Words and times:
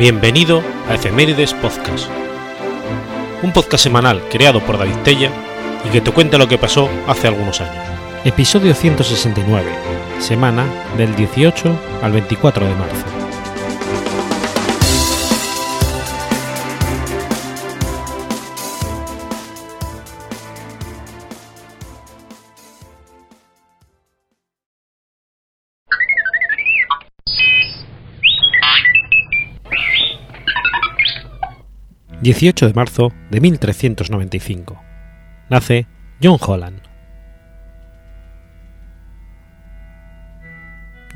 Bienvenido 0.00 0.62
a 0.88 0.94
Efemérides 0.94 1.52
Podcast, 1.52 2.08
un 3.42 3.52
podcast 3.52 3.84
semanal 3.84 4.22
creado 4.30 4.64
por 4.64 4.78
David 4.78 4.96
Tella 5.04 5.30
y 5.84 5.90
que 5.90 6.00
te 6.00 6.10
cuenta 6.10 6.38
lo 6.38 6.48
que 6.48 6.56
pasó 6.56 6.88
hace 7.06 7.28
algunos 7.28 7.60
años. 7.60 7.84
Episodio 8.24 8.74
169, 8.74 9.70
semana 10.18 10.64
del 10.96 11.14
18 11.14 11.78
al 12.00 12.12
24 12.12 12.66
de 12.66 12.74
marzo. 12.76 13.29
18 32.22 32.66
de 32.66 32.74
marzo 32.74 33.12
de 33.30 33.40
1395. 33.40 34.78
Nace 35.48 35.86
John 36.22 36.36
Holland. 36.38 36.82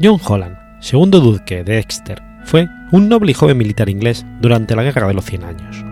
John 0.03 0.19
Holland, 0.27 0.57
segundo 0.81 1.21
duque 1.21 1.63
de 1.63 1.79
Exeter, 1.79 2.23
fue 2.45 2.67
un 2.91 3.09
noble 3.09 3.33
y 3.33 3.35
joven 3.35 3.59
militar 3.59 3.91
inglés 3.91 4.25
durante 4.41 4.75
la 4.75 4.83
Guerra 4.83 5.07
de 5.07 5.15
los 5.15 5.27
Cien 5.27 5.45
Años. 5.45 5.85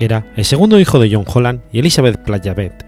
Era 0.00 0.24
el 0.34 0.44
segundo 0.44 0.80
hijo 0.80 0.98
de 0.98 1.12
John 1.12 1.24
Holland 1.26 1.60
y 1.72 1.80
Elizabeth 1.80 2.22
Plantagenet. 2.22 2.86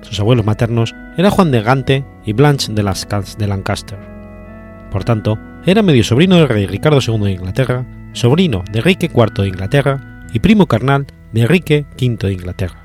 Sus 0.00 0.18
abuelos 0.20 0.46
maternos 0.46 0.94
eran 1.18 1.32
Juan 1.32 1.50
de 1.50 1.62
Gante 1.62 2.04
y 2.24 2.32
Blanche 2.32 2.72
de, 2.72 2.82
de 2.82 3.46
Lancaster. 3.46 3.98
Por 4.90 5.04
tanto, 5.04 5.38
era 5.66 5.82
medio 5.82 6.04
sobrino 6.04 6.36
del 6.36 6.48
rey 6.48 6.66
Ricardo 6.66 7.00
II 7.06 7.18
de 7.18 7.32
Inglaterra, 7.32 7.84
sobrino 8.12 8.64
de 8.70 8.78
Enrique 8.78 9.10
IV 9.14 9.42
de 9.42 9.48
Inglaterra 9.48 10.26
y 10.32 10.38
primo 10.38 10.66
carnal 10.66 11.06
de 11.32 11.42
Enrique 11.42 11.86
V 12.00 12.16
de 12.26 12.32
Inglaterra. 12.32 12.84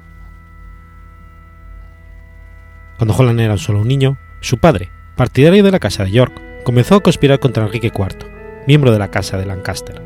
Cuando 2.97 3.15
Holland 3.15 3.39
era 3.39 3.57
solo 3.57 3.81
un 3.81 3.87
niño, 3.87 4.17
su 4.41 4.57
padre, 4.57 4.89
partidario 5.15 5.63
de 5.63 5.71
la 5.71 5.79
Casa 5.79 6.03
de 6.03 6.11
York, 6.11 6.41
comenzó 6.63 6.95
a 6.95 7.03
conspirar 7.03 7.39
contra 7.39 7.65
Enrique 7.65 7.91
IV, 7.93 8.29
miembro 8.67 8.91
de 8.91 8.99
la 8.99 9.11
Casa 9.11 9.37
de 9.37 9.45
Lancaster, 9.45 10.01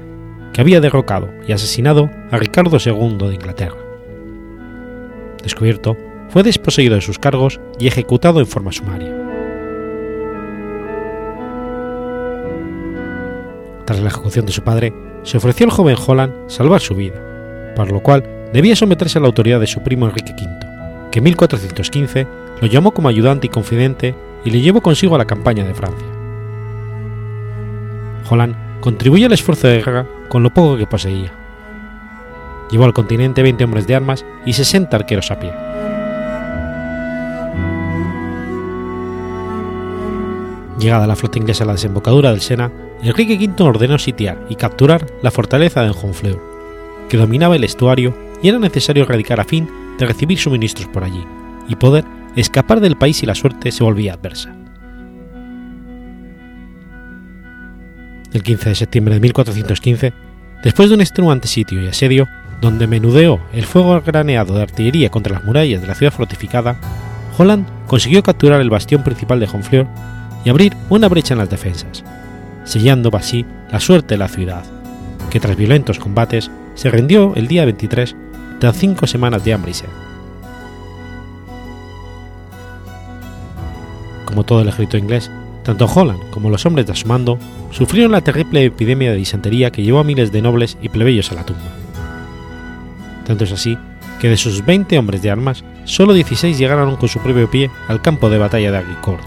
que 0.53 0.61
había 0.61 0.81
derrocado 0.81 1.29
y 1.47 1.53
asesinado 1.53 2.09
a 2.31 2.37
Ricardo 2.37 2.77
II 2.83 3.17
de 3.27 3.35
Inglaterra. 3.35 3.77
Descubierto, 5.43 5.97
fue 6.29 6.43
desposeído 6.43 6.95
de 6.95 7.01
sus 7.01 7.19
cargos 7.19 7.59
y 7.79 7.87
ejecutado 7.87 8.39
en 8.39 8.47
forma 8.47 8.71
sumaria. 8.71 9.26
Tras 13.87 14.01
la 14.01 14.09
ejecución 14.09 14.45
de 14.45 14.51
su 14.51 14.63
padre, 14.63 14.93
se 15.23 15.37
ofreció 15.37 15.65
al 15.65 15.71
joven 15.71 15.95
Holland 16.05 16.33
salvar 16.47 16.81
su 16.81 16.93
vida, 16.93 17.73
por 17.73 17.89
lo 17.89 18.01
cual 18.01 18.21
debía 18.51 18.75
someterse 18.75 19.17
a 19.17 19.21
la 19.21 19.27
autoridad 19.27 19.61
de 19.61 19.67
su 19.67 19.81
primo 19.81 20.05
Enrique 20.05 20.33
V, 20.33 21.09
que 21.09 21.19
en 21.19 21.23
1415 21.23 22.27
lo 22.59 22.67
llamó 22.67 22.91
como 22.91 23.07
ayudante 23.07 23.47
y 23.47 23.49
confidente 23.49 24.13
y 24.43 24.51
le 24.51 24.59
llevó 24.59 24.81
consigo 24.81 25.15
a 25.15 25.17
la 25.17 25.23
campaña 25.23 25.63
de 25.63 25.73
Francia. 25.73 26.05
Holland 28.29 28.81
contribuyó 28.81 29.27
al 29.27 29.31
esfuerzo 29.31 29.69
de 29.69 29.77
guerra 29.77 30.05
con 30.27 30.43
lo 30.43 30.53
poco 30.53 30.75
que 30.75 30.85
poseía. 30.85 31.31
Llevó 32.69 32.83
al 32.83 32.93
continente 32.93 33.41
20 33.41 33.63
hombres 33.63 33.87
de 33.87 33.95
armas 33.95 34.25
y 34.45 34.51
60 34.51 34.97
arqueros 34.97 35.31
a 35.31 35.39
pie. 35.39 35.53
Llegada 40.77 41.07
la 41.07 41.15
flota 41.15 41.39
inglesa 41.39 41.63
a 41.63 41.67
la 41.67 41.73
desembocadura 41.73 42.31
del 42.31 42.41
Sena, 42.41 42.69
Enrique 43.01 43.37
V 43.37 43.63
ordenó 43.63 43.99
sitiar 43.99 44.43
y 44.49 44.55
capturar 44.55 45.05
la 45.21 45.31
fortaleza 45.31 45.83
de 45.83 45.91
Honfleur, 45.91 46.41
que 47.09 47.17
dominaba 47.17 47.55
el 47.55 47.63
estuario 47.63 48.17
y 48.41 48.49
era 48.49 48.59
necesario 48.59 49.03
erradicar 49.03 49.39
a 49.39 49.45
fin 49.45 49.69
de 49.97 50.05
recibir 50.05 50.37
suministros 50.37 50.87
por 50.89 51.03
allí 51.03 51.23
y 51.67 51.75
poder 51.75 52.05
escapar 52.35 52.79
del 52.79 52.97
país 52.97 53.17
si 53.17 53.25
la 53.25 53.35
suerte 53.35 53.71
se 53.71 53.83
volvía 53.83 54.13
adversa. 54.13 54.55
El 58.33 58.43
15 58.43 58.69
de 58.69 58.75
septiembre 58.75 59.13
de 59.15 59.19
1415, 59.21 60.13
después 60.63 60.89
de 60.89 60.95
un 60.95 61.01
extenuante 61.01 61.47
sitio 61.47 61.81
y 61.81 61.87
asedio, 61.87 62.27
donde 62.61 62.87
menudeó 62.87 63.39
el 63.53 63.65
fuego 63.65 64.01
graneado 64.01 64.55
de 64.55 64.63
artillería 64.63 65.09
contra 65.09 65.33
las 65.33 65.43
murallas 65.43 65.81
de 65.81 65.87
la 65.87 65.95
ciudad 65.95 66.13
fortificada, 66.13 66.77
Holland 67.37 67.67
consiguió 67.87 68.23
capturar 68.23 68.59
el 68.61 68.69
bastión 68.69 69.03
principal 69.03 69.39
de 69.39 69.47
Honfleur 69.47 69.87
y 70.43 70.49
abrir 70.49 70.75
una 70.89 71.07
brecha 71.07 71.33
en 71.33 71.39
las 71.39 71.49
defensas, 71.49 72.03
sellando 72.67 73.09
así 73.15 73.45
la 73.71 73.79
suerte 73.79 74.13
de 74.13 74.19
la 74.19 74.27
ciudad, 74.27 74.63
que 75.31 75.39
tras 75.39 75.55
violentos 75.55 75.97
combates 75.97 76.51
se 76.75 76.91
rindió 76.91 77.33
el 77.35 77.47
día 77.47 77.65
23 77.65 78.15
tras 78.59 78.77
cinco 78.77 79.07
semanas 79.07 79.43
de 79.43 79.53
hambre 79.53 79.71
y. 79.71 79.89
Como 84.25 84.43
todo 84.43 84.61
el 84.61 84.67
ejército 84.67 84.97
inglés, 84.97 85.31
tanto 85.63 85.85
Holland 85.85 86.29
como 86.29 86.49
los 86.49 86.65
hombres 86.65 86.85
de 86.85 86.95
su 86.95 87.07
mando 87.07 87.39
sufrieron 87.71 88.11
la 88.11 88.21
terrible 88.21 88.63
epidemia 88.65 89.11
de 89.11 89.17
disentería 89.17 89.71
que 89.71 89.83
llevó 89.83 89.99
a 89.99 90.03
miles 90.03 90.31
de 90.31 90.41
nobles 90.41 90.77
y 90.81 90.89
plebeyos 90.89 91.31
a 91.31 91.35
la 91.35 91.45
tumba. 91.45 91.63
Tanto 93.25 93.45
es 93.45 93.51
así 93.51 93.77
que 94.19 94.29
de 94.29 94.37
sus 94.37 94.65
20 94.65 94.97
hombres 94.97 95.21
de 95.21 95.31
armas, 95.31 95.63
solo 95.85 96.13
16 96.13 96.57
llegaron 96.57 96.95
con 96.95 97.09
su 97.09 97.19
propio 97.19 97.49
pie 97.49 97.69
al 97.87 98.01
campo 98.01 98.29
de 98.29 98.37
batalla 98.37 98.71
de 98.71 98.77
Agincourt 98.77 99.23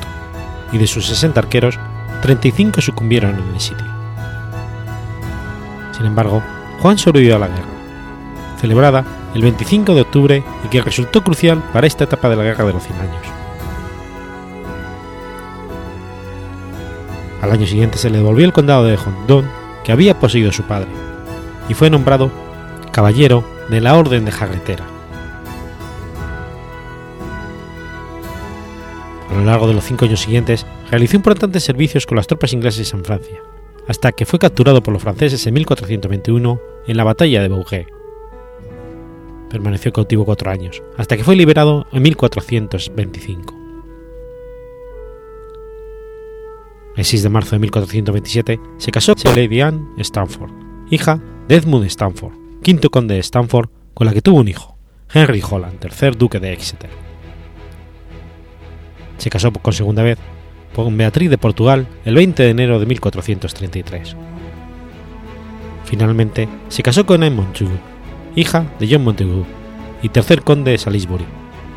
y 0.73 0.79
de 0.79 0.87
sus 0.87 1.07
60 1.07 1.41
arqueros, 1.41 1.79
35 2.21 2.81
sucumbieron 2.81 3.39
en 3.39 3.55
el 3.55 3.61
sitio. 3.61 3.87
Sin 5.93 6.07
embargo, 6.07 6.43
Juan 6.81 6.99
sobrevivió 6.99 7.37
a 7.37 7.41
la 7.41 7.49
guerra, 7.49 7.69
celebrada 8.59 9.05
el 9.35 9.43
25 9.43 9.95
de 9.95 10.01
octubre 10.01 10.45
y 10.65 10.69
que 10.69 10.83
resultó 10.83 11.23
crucial 11.23 11.63
para 11.73 11.87
esta 11.87 12.05
etapa 12.05 12.29
de 12.29 12.37
la 12.37 12.45
Guerra 12.45 12.65
de 12.65 12.73
los 12.73 12.83
Cien 12.83 12.99
Años. 12.99 13.23
Al 17.41 17.53
año 17.53 17.67
siguiente 17.67 17.97
se 17.97 18.11
le 18.11 18.19
devolvió 18.19 18.45
el 18.45 18.53
condado 18.53 18.85
de 18.85 18.97
Hondón 18.97 19.49
que 19.85 19.93
había 19.93 20.19
poseído 20.19 20.53
su 20.53 20.65
padre, 20.65 20.89
y 21.69 21.75
fue 21.75 21.89
nombrado 21.89 22.31
caballero 22.93 23.45
de 23.71 23.81
la 23.81 23.97
Orden 23.97 24.25
de 24.25 24.33
Jarretera. 24.33 24.90
Lo 29.41 29.47
largo 29.51 29.67
de 29.67 29.75
los 29.75 29.85
cinco 29.85 30.05
años 30.05 30.21
siguientes, 30.21 30.67
realizó 30.91 31.17
importantes 31.17 31.65
servicios 31.65 32.07
con 32.07 32.17
las 32.17 32.27
tropas 32.27 32.53
inglesas 32.53 32.93
en 32.93 33.05
Francia, 33.05 33.41
hasta 33.89 34.13
que 34.13 34.27
fue 34.27 34.39
capturado 34.39 34.83
por 34.83 34.93
los 34.93 35.03
franceses 35.03 35.47
en 35.47 35.55
1421 35.55 36.61
en 36.87 36.97
la 36.97 37.05
batalla 37.05 37.43
de 37.43 37.49
Beaugé. 37.49 37.87
Permaneció 39.49 39.93
cautivo 39.93 40.25
cuatro 40.25 40.51
años, 40.51 40.83
hasta 40.97 41.17
que 41.17 41.25
fue 41.25 41.37
liberado 41.37 41.87
en 41.93 42.03
1425. 42.03 43.55
El 46.97 47.05
6 47.05 47.23
de 47.23 47.29
marzo 47.29 47.57
de 47.57 47.61
1427 47.61 48.61
se 48.79 48.91
casó 48.91 49.15
con 49.17 49.35
Lady 49.35 49.61
Anne 49.61 49.87
Stanford, 49.99 50.51
hija 50.91 51.21
de 51.49 51.57
Edmund 51.57 51.87
Stanford, 51.87 52.35
quinto 52.63 52.91
conde 52.91 53.15
de 53.15 53.21
Stanford, 53.21 53.71
con 53.95 54.07
la 54.07 54.13
que 54.13 54.23
tuvo 54.23 54.39
un 54.41 54.49
hijo, 54.49 54.77
Henry 55.13 55.43
Holland, 55.49 55.79
tercer 55.79 56.17
duque 56.17 56.39
de 56.39 56.53
Exeter. 56.53 57.10
Se 59.21 59.29
casó 59.29 59.53
por 59.53 59.75
segunda 59.75 60.03
vez 60.03 60.19
con 60.75 60.97
Beatriz 60.97 61.29
de 61.29 61.37
Portugal 61.37 61.87
el 62.07 62.15
20 62.15 62.43
de 62.43 62.49
enero 62.49 62.81
de 62.81 62.87
1433. 62.87 64.17
Finalmente 65.85 66.49
se 66.69 66.83
casó 66.83 67.05
con 67.05 67.23
Anne 67.23 67.37
Montagu, 67.37 67.71
hija 68.35 68.65
de 68.79 68.89
John 68.91 69.05
Montagu 69.05 69.45
y 70.03 70.09
tercer 70.09 70.41
conde 70.41 70.71
de 70.71 70.79
Salisbury, 70.79 71.27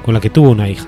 con 0.05 0.13
la 0.13 0.21
que 0.21 0.29
tuvo 0.29 0.51
una 0.51 0.69
hija, 0.69 0.87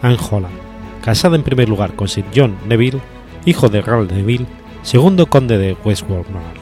Anne 0.00 0.16
Holland, 0.30 0.54
casada 1.02 1.34
en 1.34 1.42
primer 1.42 1.68
lugar 1.68 1.96
con 1.96 2.06
Sir 2.06 2.24
John 2.32 2.56
Neville, 2.68 3.00
hijo 3.44 3.68
de 3.68 3.82
Ralph 3.82 4.12
Neville, 4.12 4.46
segundo 4.82 5.26
conde 5.26 5.58
de 5.58 5.76
Westmorland, 5.84 6.54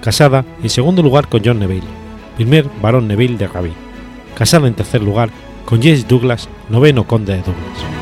casada 0.00 0.44
en 0.62 0.70
segundo 0.70 1.02
lugar 1.02 1.26
con 1.26 1.42
John 1.44 1.58
Neville, 1.58 1.88
primer 2.36 2.66
barón 2.80 3.08
Neville 3.08 3.36
de 3.36 3.48
Raby, 3.48 3.72
casada 4.36 4.68
en 4.68 4.74
tercer 4.74 5.02
lugar 5.02 5.30
con 5.64 5.82
James 5.82 6.06
Douglas, 6.06 6.48
noveno 6.68 7.02
conde 7.02 7.32
de 7.32 7.42
Douglas. 7.42 7.99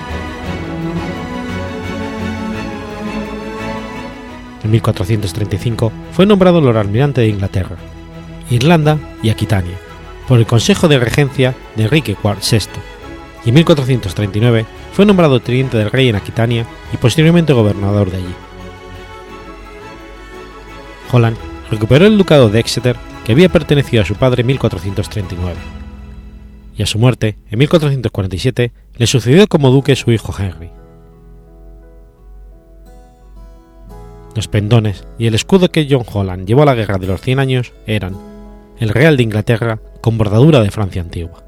En 4.68 4.72
1435 4.72 5.90
fue 6.12 6.26
nombrado 6.26 6.60
Lord 6.60 6.76
Almirante 6.76 7.22
de 7.22 7.28
Inglaterra, 7.28 7.76
Irlanda 8.50 8.98
y 9.22 9.30
Aquitania 9.30 9.78
por 10.28 10.38
el 10.38 10.44
Consejo 10.44 10.88
de 10.88 10.98
Regencia 10.98 11.54
de 11.74 11.84
Enrique 11.84 12.14
VI 12.22 12.58
y 13.46 13.48
en 13.48 13.54
1439 13.54 14.66
fue 14.92 15.06
nombrado 15.06 15.40
teniente 15.40 15.78
del 15.78 15.90
rey 15.90 16.10
en 16.10 16.16
Aquitania 16.16 16.66
y 16.92 16.98
posteriormente 16.98 17.54
gobernador 17.54 18.10
de 18.10 18.18
allí. 18.18 18.34
Holland 21.10 21.38
recuperó 21.70 22.04
el 22.04 22.18
ducado 22.18 22.50
de 22.50 22.60
Exeter 22.60 22.96
que 23.24 23.32
había 23.32 23.48
pertenecido 23.48 24.02
a 24.02 24.06
su 24.06 24.16
padre 24.16 24.42
en 24.42 24.48
1439, 24.48 25.56
y 26.76 26.82
a 26.82 26.86
su 26.86 26.98
muerte, 26.98 27.38
en 27.50 27.58
1447, 27.58 28.72
le 28.98 29.06
sucedió 29.06 29.46
como 29.46 29.70
duque 29.70 29.96
su 29.96 30.12
hijo 30.12 30.34
Henry. 30.38 30.77
Los 34.38 34.46
pendones 34.46 35.04
y 35.18 35.26
el 35.26 35.34
escudo 35.34 35.68
que 35.68 35.88
John 35.90 36.04
Holland 36.06 36.46
llevó 36.46 36.62
a 36.62 36.66
la 36.66 36.76
Guerra 36.76 36.96
de 36.98 37.08
los 37.08 37.20
Cien 37.20 37.40
Años 37.40 37.72
eran 37.88 38.16
el 38.78 38.90
Real 38.90 39.16
de 39.16 39.24
Inglaterra 39.24 39.80
con 40.00 40.16
bordadura 40.16 40.60
de 40.60 40.70
Francia 40.70 41.02
antigua. 41.02 41.47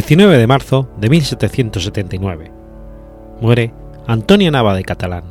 19 0.00 0.38
de 0.38 0.46
marzo 0.46 0.88
de 0.96 1.10
1779. 1.10 2.50
Muere 3.42 3.74
Antonia 4.06 4.50
Nava 4.50 4.74
de 4.74 4.82
Catalán. 4.82 5.24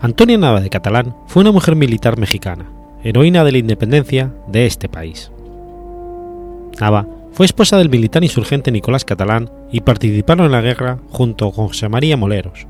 Antonia 0.00 0.38
Nava 0.38 0.60
de 0.60 0.70
Catalán 0.70 1.14
fue 1.28 1.42
una 1.42 1.52
mujer 1.52 1.76
militar 1.76 2.18
mexicana, 2.18 2.68
heroína 3.04 3.44
de 3.44 3.52
la 3.52 3.58
independencia 3.58 4.32
de 4.48 4.66
este 4.66 4.88
país. 4.88 5.30
Nava 6.80 7.06
fue 7.30 7.46
esposa 7.46 7.78
del 7.78 7.90
militar 7.90 8.24
insurgente 8.24 8.72
Nicolás 8.72 9.04
Catalán 9.04 9.52
y 9.70 9.82
participaron 9.82 10.46
en 10.46 10.52
la 10.52 10.62
guerra 10.62 10.98
junto 11.10 11.52
con 11.52 11.68
José 11.68 11.88
María 11.88 12.16
Moleros, 12.16 12.66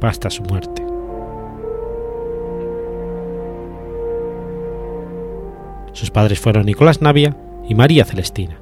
hasta 0.00 0.30
su 0.30 0.44
muerte. 0.44 0.83
Sus 5.94 6.10
padres 6.10 6.40
fueron 6.40 6.66
Nicolás 6.66 7.00
Navia 7.00 7.36
y 7.68 7.74
María 7.74 8.04
Celestina. 8.04 8.58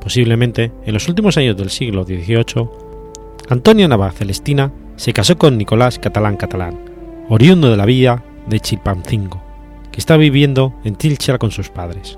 Posiblemente, 0.00 0.72
en 0.86 0.94
los 0.94 1.08
últimos 1.08 1.36
años 1.36 1.56
del 1.56 1.70
siglo 1.70 2.04
XVIII, 2.04 2.68
Antonia 3.50 3.88
Nava 3.88 4.12
Celestina 4.12 4.72
se 4.96 5.12
casó 5.12 5.36
con 5.36 5.58
Nicolás 5.58 5.98
Catalán 5.98 6.36
Catalán, 6.36 6.78
oriundo 7.28 7.68
de 7.68 7.76
la 7.76 7.84
villa 7.84 8.22
de 8.46 8.60
Chilpancingo, 8.60 9.42
que 9.90 9.98
estaba 9.98 10.18
viviendo 10.18 10.72
en 10.84 10.94
Tilchela 10.94 11.38
con 11.38 11.50
sus 11.50 11.68
padres. 11.68 12.16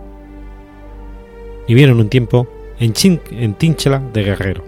Vivieron 1.67 1.99
un 1.99 2.11
tiempo 2.11 2.47
en, 2.79 2.93
en 3.31 3.55
Tinchela 3.55 3.99
de 4.13 4.23
Guerrero. 4.23 4.65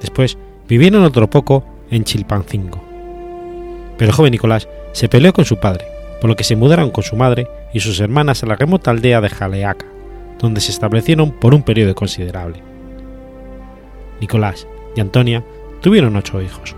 Después 0.00 0.38
vivieron 0.68 1.02
otro 1.02 1.28
poco 1.28 1.64
en 1.90 2.04
Chilpancingo. 2.04 2.80
Pero 3.96 4.10
el 4.10 4.14
joven 4.14 4.30
Nicolás 4.30 4.68
se 4.92 5.08
peleó 5.08 5.32
con 5.32 5.44
su 5.44 5.56
padre, 5.58 5.84
por 6.20 6.30
lo 6.30 6.36
que 6.36 6.44
se 6.44 6.54
mudaron 6.54 6.90
con 6.90 7.02
su 7.02 7.16
madre 7.16 7.48
y 7.72 7.80
sus 7.80 8.00
hermanas 8.00 8.42
a 8.42 8.46
la 8.46 8.56
remota 8.56 8.90
aldea 8.90 9.20
de 9.20 9.28
Jaleaca, 9.28 9.86
donde 10.38 10.60
se 10.60 10.72
establecieron 10.72 11.32
por 11.32 11.54
un 11.54 11.62
periodo 11.62 11.94
considerable. 11.94 12.62
Nicolás 14.20 14.66
y 14.96 15.00
Antonia 15.00 15.44
tuvieron 15.80 16.16
ocho 16.16 16.40
hijos. 16.42 16.74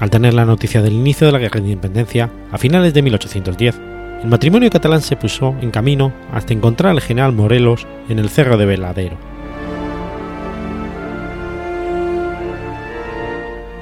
Al 0.00 0.10
tener 0.10 0.34
la 0.34 0.44
noticia 0.44 0.80
del 0.80 0.92
inicio 0.92 1.26
de 1.26 1.32
la 1.32 1.38
Guerra 1.38 1.60
de 1.60 1.70
Independencia, 1.70 2.30
a 2.52 2.58
finales 2.58 2.94
de 2.94 3.02
1810, 3.02 3.80
el 4.22 4.28
matrimonio 4.28 4.70
catalán 4.70 5.00
se 5.00 5.16
puso 5.16 5.54
en 5.60 5.70
camino 5.70 6.12
hasta 6.32 6.52
encontrar 6.52 6.92
al 6.92 7.00
general 7.00 7.32
Morelos 7.32 7.86
en 8.08 8.18
el 8.18 8.28
Cerro 8.28 8.56
de 8.56 8.66
Veladero, 8.66 9.16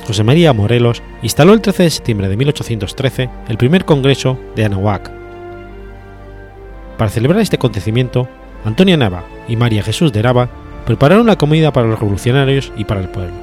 José 0.06 0.22
María 0.22 0.52
Morelos 0.52 1.02
instaló 1.22 1.52
el 1.52 1.60
13 1.60 1.82
de 1.82 1.90
septiembre 1.90 2.28
de 2.28 2.36
1813 2.36 3.28
el 3.48 3.56
primer 3.56 3.84
Congreso 3.84 4.38
de 4.54 4.64
Anahuac. 4.64 5.10
Para 6.96 7.10
celebrar 7.10 7.40
este 7.40 7.56
acontecimiento, 7.56 8.28
Antonia 8.64 8.96
Nava 8.96 9.24
y 9.48 9.56
María 9.56 9.82
Jesús 9.82 10.12
de 10.12 10.22
Nava 10.22 10.48
prepararon 10.86 11.24
una 11.24 11.36
comida 11.36 11.72
para 11.72 11.88
los 11.88 11.98
revolucionarios 11.98 12.72
y 12.76 12.84
para 12.84 13.00
el 13.00 13.08
pueblo. 13.08 13.34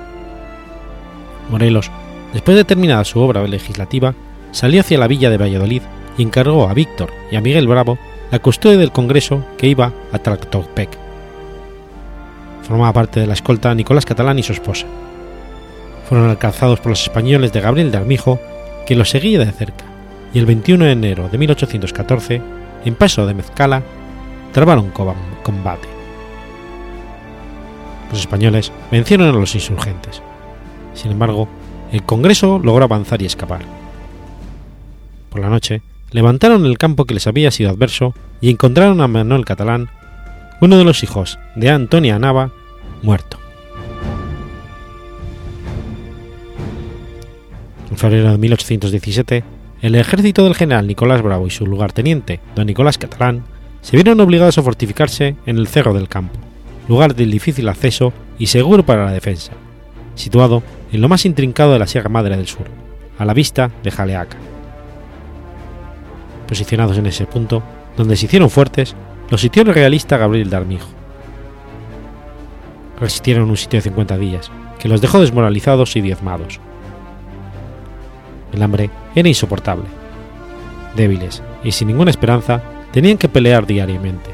Morelos, 1.49 1.91
después 2.31 2.55
de 2.55 2.63
terminada 2.63 3.03
su 3.03 3.19
obra 3.19 3.45
legislativa, 3.45 4.15
salió 4.51 4.79
hacia 4.79 4.97
la 4.97 5.07
villa 5.07 5.29
de 5.29 5.37
Valladolid 5.37 5.81
y 6.17 6.23
encargó 6.23 6.69
a 6.69 6.73
Víctor 6.73 7.09
y 7.29 7.35
a 7.35 7.41
Miguel 7.41 7.67
Bravo 7.67 7.97
la 8.31 8.39
custodia 8.39 8.77
del 8.77 8.93
Congreso 8.93 9.45
que 9.57 9.67
iba 9.67 9.91
a 10.13 10.17
Tractopec. 10.17 10.97
Formaba 12.61 12.93
parte 12.93 13.19
de 13.19 13.27
la 13.27 13.33
escolta 13.33 13.75
Nicolás 13.75 14.05
Catalán 14.05 14.39
y 14.39 14.43
su 14.43 14.53
esposa 14.53 14.87
fueron 16.07 16.29
alcanzados 16.29 16.79
por 16.79 16.91
los 16.91 17.03
españoles 17.03 17.53
de 17.53 17.61
Gabriel 17.61 17.91
de 17.91 17.97
Armijo, 17.97 18.39
que 18.85 18.95
los 18.95 19.09
seguía 19.09 19.39
de 19.39 19.51
cerca, 19.51 19.85
y 20.33 20.39
el 20.39 20.45
21 20.45 20.85
de 20.85 20.91
enero 20.91 21.29
de 21.29 21.37
1814, 21.37 22.41
en 22.85 22.95
paso 22.95 23.25
de 23.25 23.33
Mezcala, 23.33 23.83
trabaron 24.51 24.91
combate. 24.91 25.87
Los 28.11 28.19
españoles 28.19 28.71
vencieron 28.91 29.29
a 29.29 29.39
los 29.39 29.55
insurgentes. 29.55 30.21
Sin 30.93 31.11
embargo, 31.11 31.47
el 31.91 32.03
Congreso 32.03 32.59
logró 32.59 32.85
avanzar 32.85 33.21
y 33.21 33.25
escapar. 33.25 33.61
Por 35.29 35.41
la 35.41 35.49
noche, 35.49 35.81
levantaron 36.11 36.65
el 36.65 36.77
campo 36.77 37.05
que 37.05 37.15
les 37.15 37.25
había 37.25 37.49
sido 37.49 37.71
adverso 37.71 38.13
y 38.39 38.49
encontraron 38.51 39.01
a 39.01 39.07
Manuel 39.07 39.45
Catalán, 39.45 39.89
uno 40.61 40.77
de 40.77 40.83
los 40.83 41.03
hijos 41.03 41.39
de 41.55 41.71
Antonia 41.71 42.19
Nava, 42.19 42.51
muerto. 43.01 43.42
En 47.93 47.99
febrero 47.99 48.31
de 48.31 48.39
1817, 48.39 49.43
el 49.83 49.93
ejército 49.93 50.43
del 50.43 50.55
general 50.55 50.87
Nicolás 50.87 51.21
Bravo 51.21 51.45
y 51.45 51.51
su 51.51 51.67
lugarteniente, 51.67 52.39
don 52.55 52.65
Nicolás 52.65 52.97
Catalán, 52.97 53.43
se 53.81 53.95
vieron 53.95 54.19
obligados 54.19 54.57
a 54.57 54.63
fortificarse 54.63 55.35
en 55.45 55.59
el 55.59 55.67
Cerro 55.67 55.93
del 55.93 56.09
Campo, 56.09 56.39
lugar 56.87 57.13
de 57.13 57.27
difícil 57.27 57.69
acceso 57.69 58.11
y 58.39 58.47
seguro 58.47 58.83
para 58.83 59.05
la 59.05 59.11
defensa, 59.11 59.51
situado 60.15 60.63
en 60.91 61.01
lo 61.01 61.07
más 61.07 61.23
intrincado 61.27 61.71
de 61.71 61.77
la 61.77 61.85
Sierra 61.85 62.09
Madre 62.09 62.35
del 62.35 62.47
Sur, 62.47 62.65
a 63.19 63.25
la 63.25 63.35
vista 63.35 63.69
de 63.83 63.91
Jaleaca. 63.91 64.37
Posicionados 66.47 66.97
en 66.97 67.05
ese 67.05 67.27
punto, 67.27 67.61
donde 67.95 68.17
se 68.17 68.25
hicieron 68.25 68.49
fuertes, 68.49 68.95
los 69.29 69.39
sitió 69.39 69.61
el 69.61 69.71
realista 69.71 70.17
Gabriel 70.17 70.49
de 70.49 70.55
Armijo. 70.55 70.89
Resistieron 72.99 73.51
un 73.51 73.57
sitio 73.57 73.77
de 73.77 73.83
50 73.83 74.17
días, 74.17 74.49
que 74.79 74.87
los 74.87 74.99
dejó 74.99 75.21
desmoralizados 75.21 75.95
y 75.95 76.01
diezmados, 76.01 76.59
el 78.57 78.63
hambre 78.63 78.89
era 79.15 79.27
insoportable. 79.27 79.85
Débiles 80.95 81.41
y 81.63 81.71
sin 81.71 81.87
ninguna 81.87 82.11
esperanza, 82.11 82.61
tenían 82.91 83.17
que 83.17 83.29
pelear 83.29 83.65
diariamente. 83.65 84.29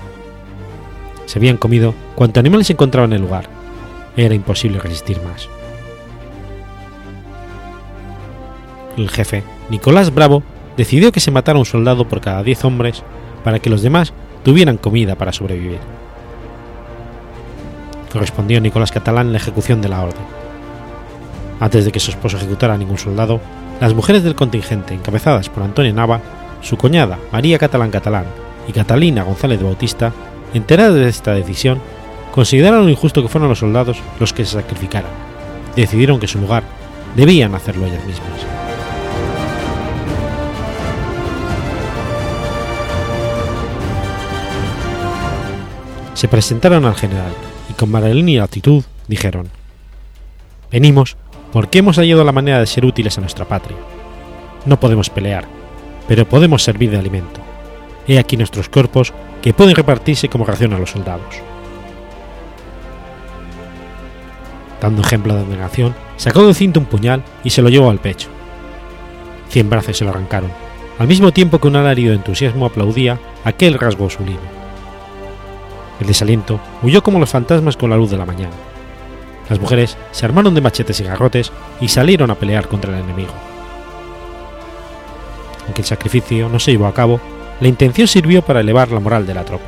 Se 1.25 1.39
habían 1.39 1.57
comido 1.57 1.93
cuanto 2.15 2.39
animales 2.39 2.67
se 2.67 2.73
encontraban 2.73 3.11
en 3.11 3.17
el 3.17 3.21
lugar. 3.21 3.45
Era 4.17 4.33
imposible 4.33 4.79
resistir 4.79 5.21
más. 5.21 5.47
El 8.97 9.09
jefe, 9.09 9.43
Nicolás 9.69 10.13
Bravo, 10.13 10.43
decidió 10.75 11.11
que 11.11 11.19
se 11.19 11.31
matara 11.31 11.59
un 11.59 11.65
soldado 11.65 12.07
por 12.07 12.19
cada 12.19 12.43
diez 12.43 12.65
hombres 12.65 13.03
para 13.43 13.59
que 13.59 13.69
los 13.69 13.81
demás 13.81 14.13
tuvieran 14.43 14.77
comida 14.77 15.15
para 15.15 15.31
sobrevivir. 15.31 15.79
Correspondió 18.11 18.59
Nicolás 18.59 18.91
Catalán 18.91 19.31
la 19.31 19.38
ejecución 19.38 19.81
de 19.81 19.89
la 19.89 20.01
orden. 20.01 20.23
Antes 21.59 21.85
de 21.85 21.91
que 21.91 21.99
su 21.99 22.11
esposo 22.11 22.38
ejecutara 22.38 22.73
a 22.73 22.77
ningún 22.77 22.97
soldado, 22.97 23.39
las 23.79 23.93
mujeres 23.93 24.24
del 24.24 24.36
contingente, 24.36 24.93
encabezadas 24.93 25.50
por 25.50 25.63
Antonio 25.63 25.93
Nava, 25.93 26.21
su 26.62 26.77
cuñada 26.77 27.17
María 27.31 27.57
Catalán 27.57 27.91
Catalán 27.91 28.25
y 28.67 28.74
Catalina 28.74 29.24
González 29.24 29.62
Bautista, 29.62 30.12
enteradas 30.53 30.95
de 30.95 31.07
esta 31.07 31.33
decisión, 31.33 31.79
consideraron 32.31 32.89
injusto 32.89 33.21
que 33.21 33.29
fueran 33.29 33.50
los 33.50 33.59
soldados 33.59 33.98
los 34.19 34.33
que 34.33 34.45
se 34.45 34.53
sacrificaran. 34.53 35.12
Decidieron 35.75 36.19
que 36.19 36.27
su 36.27 36.39
lugar 36.39 36.63
debían 37.15 37.55
hacerlo 37.55 37.86
ellas 37.86 38.05
mismas. 38.05 38.29
Se 46.13 46.27
presentaron 46.27 46.83
al 46.86 46.95
general 46.95 47.31
y 47.69 47.74
con 47.74 47.91
y 48.27 48.38
actitud 48.39 48.83
dijeron: 49.07 49.48
Venimos 50.69 51.15
porque 51.51 51.79
hemos 51.79 51.97
hallado 51.97 52.23
la 52.23 52.31
manera 52.31 52.59
de 52.59 52.67
ser 52.67 52.85
útiles 52.85 53.17
a 53.17 53.21
nuestra 53.21 53.45
patria. 53.45 53.77
No 54.65 54.79
podemos 54.79 55.09
pelear, 55.09 55.45
pero 56.07 56.27
podemos 56.27 56.63
servir 56.63 56.91
de 56.91 56.97
alimento. 56.97 57.41
He 58.07 58.19
aquí 58.19 58.37
nuestros 58.37 58.69
cuerpos 58.69 59.13
que 59.41 59.53
pueden 59.53 59.75
repartirse 59.75 60.29
como 60.29 60.45
ración 60.45 60.73
a 60.73 60.79
los 60.79 60.91
soldados. 60.91 61.35
Dando 64.81 65.01
ejemplo 65.01 65.35
de 65.35 65.45
negación, 65.45 65.93
sacó 66.17 66.45
del 66.45 66.55
cinto 66.55 66.79
un 66.79 66.85
puñal 66.85 67.23
y 67.43 67.49
se 67.49 67.61
lo 67.61 67.69
llevó 67.69 67.89
al 67.89 67.99
pecho. 67.99 68.29
Cien 69.49 69.69
brazos 69.69 69.97
se 69.97 70.05
lo 70.05 70.11
arrancaron, 70.11 70.51
al 70.99 71.07
mismo 71.07 71.31
tiempo 71.31 71.59
que 71.59 71.67
un 71.67 71.75
alarido 71.75 72.11
de 72.11 72.17
entusiasmo 72.17 72.65
aplaudía 72.65 73.19
aquel 73.43 73.73
rasgo 73.73 74.09
sublime. 74.09 74.39
El 75.99 76.07
desaliento 76.07 76.59
huyó 76.81 77.03
como 77.03 77.19
los 77.19 77.29
fantasmas 77.29 77.75
con 77.75 77.89
la 77.89 77.97
luz 77.97 78.11
de 78.11 78.17
la 78.17 78.25
mañana. 78.25 78.53
Las 79.49 79.59
mujeres 79.59 79.97
se 80.11 80.25
armaron 80.25 80.53
de 80.53 80.61
machetes 80.61 80.99
y 80.99 81.03
garrotes 81.03 81.51
y 81.81 81.87
salieron 81.87 82.29
a 82.29 82.35
pelear 82.35 82.67
contra 82.67 82.93
el 82.93 83.03
enemigo. 83.03 83.33
Aunque 85.65 85.81
el 85.81 85.87
sacrificio 85.87 86.49
no 86.49 86.59
se 86.59 86.71
llevó 86.71 86.87
a 86.87 86.93
cabo, 86.93 87.19
la 87.59 87.67
intención 87.67 88.07
sirvió 88.07 88.41
para 88.41 88.61
elevar 88.61 88.91
la 88.91 88.99
moral 88.99 89.25
de 89.25 89.33
la 89.33 89.45
tropa. 89.45 89.65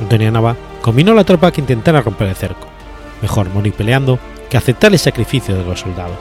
Antonio 0.00 0.30
Nava 0.30 0.56
combinó 0.82 1.12
a 1.12 1.14
la 1.14 1.24
tropa 1.24 1.50
que 1.50 1.62
intentara 1.62 2.02
romper 2.02 2.28
el 2.28 2.36
cerco, 2.36 2.68
mejor 3.22 3.48
morir 3.48 3.72
peleando 3.72 4.18
que 4.50 4.56
aceptar 4.56 4.92
el 4.92 4.98
sacrificio 4.98 5.56
de 5.56 5.64
los 5.64 5.80
soldados. 5.80 6.18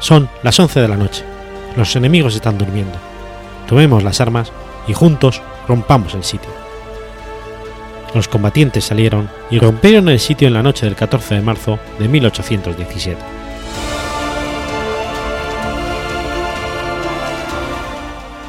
Son 0.00 0.28
las 0.42 0.58
11 0.60 0.80
de 0.80 0.88
la 0.88 0.96
noche, 0.96 1.24
los 1.76 1.96
enemigos 1.96 2.34
están 2.34 2.58
durmiendo. 2.58 2.96
Tomemos 3.66 4.02
las 4.04 4.20
armas 4.20 4.52
y 4.88 4.94
juntos 4.94 5.40
rompamos 5.68 6.14
el 6.14 6.24
sitio. 6.24 6.50
Los 8.14 8.26
combatientes 8.26 8.84
salieron 8.84 9.28
y 9.50 9.58
rompieron 9.58 10.08
el 10.08 10.18
sitio 10.18 10.48
en 10.48 10.54
la 10.54 10.62
noche 10.62 10.86
del 10.86 10.96
14 10.96 11.36
de 11.36 11.40
marzo 11.42 11.78
de 11.98 12.08
1817. 12.08 13.20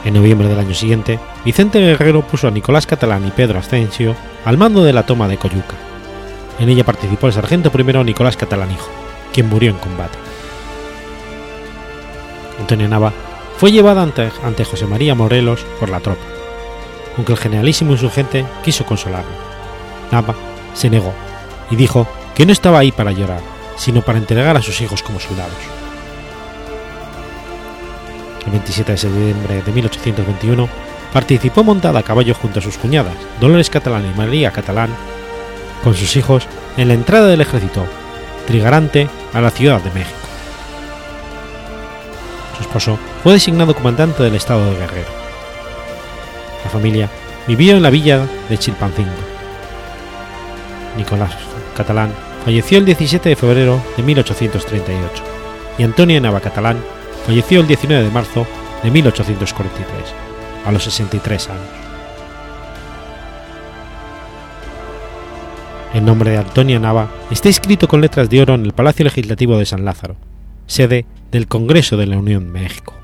En 0.06 0.14
noviembre 0.14 0.48
del 0.48 0.60
año 0.60 0.74
siguiente, 0.74 1.20
Vicente 1.44 1.80
Guerrero 1.80 2.22
puso 2.22 2.48
a 2.48 2.52
Nicolás 2.52 2.88
Catalán 2.88 3.28
y 3.28 3.32
Pedro 3.32 3.60
Ascencio 3.60 4.16
al 4.46 4.58
mando 4.58 4.84
de 4.84 4.94
la 4.94 5.06
toma 5.06 5.28
de 5.28 5.38
Coyuca. 5.38 5.76
En 6.58 6.70
ella 6.70 6.86
participó 6.86 7.28
el 7.28 7.34
sargento 7.34 7.72
primero 7.72 8.04
Nicolás 8.04 8.38
Catalán 8.38 8.72
Hijo, 8.72 8.90
quien 9.34 9.50
murió 9.50 9.72
en 9.72 9.78
combate. 9.78 10.18
Antonio 12.60 12.88
Nava 12.88 13.14
fue 13.60 13.74
llevada 13.74 14.02
ante, 14.02 14.64
José 14.64 14.86
María 14.86 15.16
Morelos 15.16 15.66
por 15.82 15.90
la 15.90 16.00
tropa, 16.00 16.24
aunque 17.18 17.34
el 17.34 17.38
generalísimo 17.38 17.92
insurgente 17.92 18.46
quiso 18.64 18.86
consolarlo. 18.86 19.34
Nava 20.14 20.34
se 20.74 20.90
negó 20.90 21.14
y 21.70 21.76
dijo 21.76 22.08
que 22.36 22.46
no 22.46 22.54
estaba 22.54 22.80
ahí 22.80 22.94
para 22.94 23.12
llorar, 23.12 23.42
sino 23.76 24.02
para 24.02 24.18
entregar 24.18 24.56
a 24.56 24.62
sus 24.62 24.80
hijos 24.80 25.04
como 25.04 25.20
soldados. 25.20 25.52
El 28.46 28.52
27 28.52 28.94
de 28.94 28.98
septiembre 28.98 29.62
de 29.62 29.72
1821 29.74 30.70
participó 31.12 31.66
montada 31.66 32.00
a 32.00 32.04
caballo 32.04 32.36
junto 32.36 32.60
a 32.60 32.62
sus 32.62 32.78
cuñadas, 32.78 33.18
Dolores 33.42 33.70
Catalán 33.70 34.10
y 34.10 34.18
María 34.18 34.52
Catalán, 34.52 34.90
con 35.84 35.96
sus 35.96 36.16
hijos 36.16 36.48
en 36.78 36.88
la 36.88 36.94
entrada 36.94 37.28
del 37.28 37.42
ejército 37.42 37.86
trigarante 38.48 39.10
a 39.34 39.42
la 39.42 39.52
Ciudad 39.52 39.82
de 39.82 39.92
México. 39.92 40.18
Su 42.56 42.62
esposo 42.64 42.98
fue 43.24 43.34
designado 43.34 43.76
comandante 43.76 44.24
del 44.24 44.36
estado 44.36 44.66
de 44.66 44.78
Guerrero. 44.78 45.10
La 46.64 46.70
familia 46.70 47.10
vivió 47.48 47.76
en 47.76 47.84
la 47.84 47.90
villa 47.90 48.26
de 48.50 48.58
Chilpancingo. 48.58 49.10
Nicolás 50.98 51.34
Catalán 51.76 52.12
falleció 52.44 52.78
el 52.78 52.86
17 52.86 53.30
de 53.30 53.36
febrero 53.36 53.82
de 53.96 54.04
1838 54.04 55.24
y 55.78 55.84
Antonio 55.84 56.20
Nava 56.20 56.40
Catalán 56.40 56.78
falleció 57.26 57.62
el 57.62 57.68
19 57.68 58.04
de 58.04 58.12
marzo 58.12 58.46
de 58.84 58.92
1843, 58.92 60.14
a 60.66 60.72
los 60.72 60.84
63 60.84 61.50
años. 61.50 61.62
El 65.94 66.06
nombre 66.06 66.32
de 66.32 66.38
Antonio 66.38 66.80
Nava 66.80 67.10
está 67.32 67.50
escrito 67.50 67.88
con 67.88 68.02
letras 68.02 68.30
de 68.30 68.42
oro 68.42 68.54
en 68.54 68.66
el 68.66 68.74
Palacio 68.74 69.06
Legislativo 69.06 69.58
de 69.58 69.66
San 69.66 69.86
Lázaro, 69.86 70.18
sede 70.68 71.06
del 71.32 71.48
Congreso 71.48 71.98
de 71.98 72.06
la 72.06 72.18
Unión 72.18 72.52
México. 72.52 72.99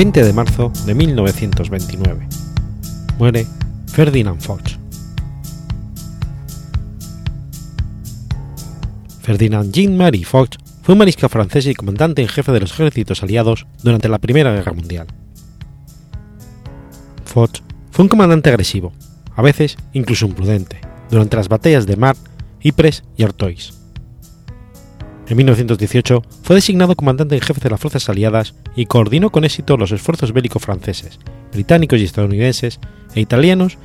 20 0.00 0.24
de 0.24 0.32
marzo 0.32 0.72
de 0.86 0.94
1929. 0.94 2.26
Muere 3.18 3.46
Ferdinand 3.86 4.40
Foch. 4.40 4.78
Ferdinand 9.20 9.70
Jean-Marie 9.70 10.24
Foch 10.24 10.56
fue 10.82 10.94
un 10.94 11.00
mariscal 11.00 11.28
francés 11.28 11.66
y 11.66 11.74
comandante 11.74 12.22
en 12.22 12.28
jefe 12.28 12.50
de 12.50 12.60
los 12.60 12.72
ejércitos 12.72 13.22
aliados 13.22 13.66
durante 13.82 14.08
la 14.08 14.18
Primera 14.18 14.54
Guerra 14.54 14.72
Mundial. 14.72 15.06
Foch 17.26 17.60
fue 17.90 18.04
un 18.04 18.08
comandante 18.08 18.48
agresivo, 18.48 18.94
a 19.36 19.42
veces 19.42 19.76
incluso 19.92 20.24
imprudente, 20.24 20.80
durante 21.10 21.36
las 21.36 21.50
batallas 21.50 21.86
de 21.86 21.96
Mar, 21.96 22.16
Ypres 22.62 23.04
y 23.18 23.24
Artois. 23.24 23.79
En 25.30 25.36
1918 25.36 26.24
fue 26.42 26.56
designado 26.56 26.96
comandante 26.96 27.36
en 27.36 27.40
jefe 27.40 27.60
de 27.60 27.70
las 27.70 27.78
fuerzas 27.78 28.08
aliadas 28.08 28.52
y 28.74 28.86
coordinó 28.86 29.30
con 29.30 29.44
éxito 29.44 29.76
los 29.76 29.92
esfuerzos 29.92 30.32
bélicos 30.32 30.60
franceses, 30.60 31.20
británicos 31.52 32.00
y 32.00 32.04
estadounidenses 32.04 32.80
e 33.14 33.20
italianos 33.20 33.78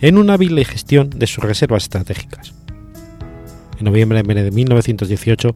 en 0.00 0.18
una 0.18 0.34
hábil 0.34 0.66
gestión 0.66 1.08
de 1.10 1.28
sus 1.28 1.44
reservas 1.44 1.84
estratégicas. 1.84 2.52
En 3.78 3.84
noviembre 3.84 4.24
de 4.24 4.50
1918, 4.50 5.54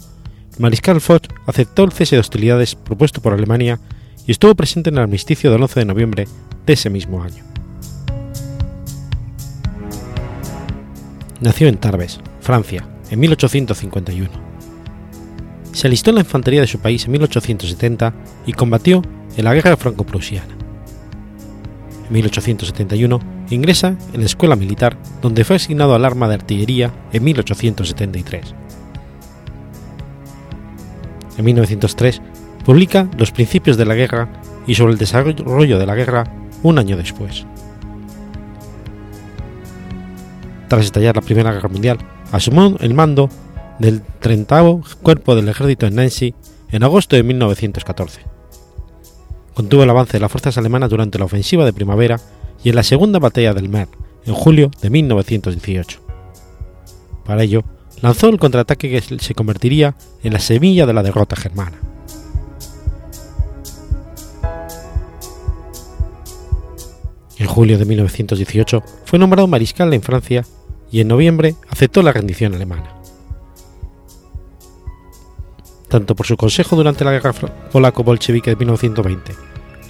el 0.54 0.60
mariscal 0.60 1.00
Foch 1.00 1.26
aceptó 1.44 1.82
el 1.82 1.90
cese 1.90 2.14
de 2.14 2.20
hostilidades 2.20 2.76
propuesto 2.76 3.20
por 3.20 3.32
Alemania 3.32 3.80
y 4.24 4.30
estuvo 4.30 4.54
presente 4.54 4.90
en 4.90 4.98
el 4.98 5.02
armisticio 5.02 5.50
del 5.50 5.62
11 5.62 5.80
de 5.80 5.86
noviembre 5.86 6.28
de 6.66 6.72
ese 6.72 6.88
mismo 6.88 7.20
año. 7.20 7.42
Nació 11.40 11.66
en 11.66 11.78
Tarbes, 11.78 12.20
Francia, 12.40 12.86
en 13.10 13.18
1851 13.18 14.51
se 15.72 15.86
alistó 15.86 16.10
en 16.10 16.16
la 16.16 16.22
infantería 16.22 16.60
de 16.60 16.66
su 16.66 16.78
país 16.78 17.04
en 17.04 17.12
1870 17.12 18.14
y 18.46 18.52
combatió 18.52 19.02
en 19.36 19.44
la 19.44 19.54
Guerra 19.54 19.76
Franco-Prusiana. 19.76 20.54
En 22.06 22.12
1871 22.12 23.20
ingresa 23.50 23.96
en 24.12 24.20
la 24.20 24.26
escuela 24.26 24.56
militar 24.56 24.96
donde 25.20 25.44
fue 25.44 25.56
asignado 25.56 25.94
al 25.94 26.04
arma 26.04 26.28
de 26.28 26.34
artillería 26.34 26.92
en 27.12 27.24
1873. 27.24 28.54
En 31.38 31.44
1903 31.44 32.20
publica 32.64 33.08
Los 33.18 33.32
principios 33.32 33.76
de 33.76 33.86
la 33.86 33.94
guerra 33.94 34.28
y 34.66 34.74
sobre 34.74 34.92
el 34.92 34.98
desarrollo 34.98 35.78
de 35.78 35.86
la 35.86 35.94
guerra 35.94 36.24
un 36.62 36.78
año 36.78 36.96
después. 36.96 37.46
Tras 40.68 40.84
estallar 40.84 41.16
la 41.16 41.22
Primera 41.22 41.52
Guerra 41.52 41.68
Mundial, 41.68 41.98
asumió 42.30 42.76
el 42.80 42.94
mando 42.94 43.28
del 43.78 44.02
30 44.20 44.80
Cuerpo 45.02 45.34
del 45.34 45.48
Ejército 45.48 45.86
en 45.86 45.96
Nancy 45.96 46.34
en 46.70 46.82
agosto 46.82 47.16
de 47.16 47.22
1914. 47.22 48.20
Contuvo 49.54 49.82
el 49.82 49.90
avance 49.90 50.14
de 50.14 50.20
las 50.20 50.32
fuerzas 50.32 50.56
alemanas 50.56 50.90
durante 50.90 51.18
la 51.18 51.26
ofensiva 51.26 51.64
de 51.64 51.72
primavera 51.72 52.18
y 52.64 52.70
en 52.70 52.76
la 52.76 52.82
segunda 52.82 53.18
batalla 53.18 53.52
del 53.52 53.68
Mer, 53.68 53.88
en 54.24 54.34
julio 54.34 54.70
de 54.80 54.88
1918. 54.88 56.00
Para 57.24 57.42
ello, 57.42 57.62
lanzó 58.00 58.28
el 58.28 58.38
contraataque 58.38 58.90
que 58.90 59.18
se 59.18 59.34
convertiría 59.34 59.94
en 60.22 60.32
la 60.32 60.38
semilla 60.38 60.86
de 60.86 60.94
la 60.94 61.02
derrota 61.02 61.36
germana. 61.36 61.78
En 67.38 67.46
julio 67.46 67.76
de 67.76 67.84
1918 67.84 68.82
fue 69.04 69.18
nombrado 69.18 69.48
mariscal 69.48 69.92
en 69.92 70.02
Francia 70.02 70.46
y 70.90 71.00
en 71.00 71.08
noviembre 71.08 71.56
aceptó 71.68 72.02
la 72.02 72.12
rendición 72.12 72.54
alemana 72.54 73.01
tanto 75.92 76.16
por 76.16 76.26
su 76.26 76.38
consejo 76.38 76.74
durante 76.74 77.04
la 77.04 77.12
guerra 77.12 77.34
polaco-bolchevique 77.70 78.48
de 78.48 78.56
1920 78.56 79.34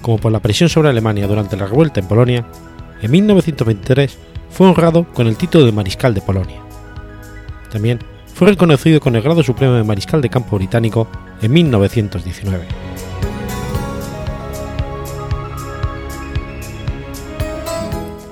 como 0.01 0.19
por 0.19 0.33
la 0.33 0.41
presión 0.41 0.69
sobre 0.69 0.89
Alemania 0.89 1.29
durante 1.29 1.57
la 1.57 1.67
revuelta 1.67 2.01
en 2.01 2.09
Polonia, 2.09 2.45
en 3.01 3.11
1923 3.11 4.19
fue 4.51 4.67
honrado 4.67 5.05
con 5.05 5.29
el 5.29 5.37
título 5.37 5.65
de 5.65 5.71
Mariscal 5.71 6.13
de 6.13 6.21
Polonia. 6.21 6.61
También 7.71 8.01
fue 8.35 8.49
reconocido 8.49 8.99
con 8.99 9.15
el 9.15 9.23
grado 9.23 9.45
supremo 9.45 9.75
de 9.75 9.85
Mariscal 9.85 10.21
de 10.21 10.29
Campo 10.29 10.57
Británico 10.57 11.07
en 11.41 11.53
1919. 11.53 12.67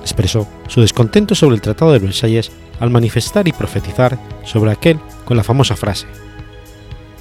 Expresó 0.01 0.45
su 0.67 0.81
descontento 0.81 1.35
sobre 1.35 1.55
el 1.55 1.61
Tratado 1.61 1.93
de 1.93 1.99
Versalles 1.99 2.51
al 2.81 2.89
manifestar 2.89 3.47
y 3.47 3.53
profetizar 3.53 4.19
sobre 4.43 4.71
aquel 4.71 4.99
con 5.23 5.37
la 5.37 5.43
famosa 5.43 5.77
frase 5.77 6.05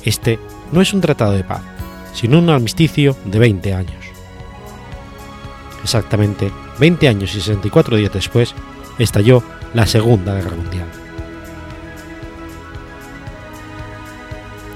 Este 0.04 0.38
no 0.72 0.80
es 0.80 0.92
un 0.92 1.00
tratado 1.00 1.32
de 1.32 1.44
paz, 1.44 1.62
sino 2.14 2.38
un 2.38 2.50
armisticio 2.50 3.16
de 3.24 3.38
20 3.38 3.74
años. 3.74 4.04
Exactamente 5.82 6.50
20 6.80 7.08
años 7.08 7.30
y 7.34 7.40
64 7.40 7.96
días 7.96 8.12
después, 8.12 8.54
estalló 8.98 9.42
la 9.74 9.86
Segunda 9.86 10.34
Guerra 10.34 10.56
Mundial. 10.56 10.88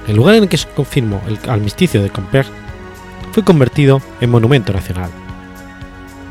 El 0.07 0.17
lugar 0.17 0.37
en 0.37 0.43
el 0.45 0.49
que 0.51 0.59
se 0.59 0.69
confirmó 0.69 1.23
el 1.27 1.39
armisticio 1.49 2.03
de 2.03 2.11
Compiègne 2.11 2.53
fue 3.33 3.43
convertido 3.43 4.03
en 4.21 4.31
monumento 4.31 4.73
nacional. 4.73 5.11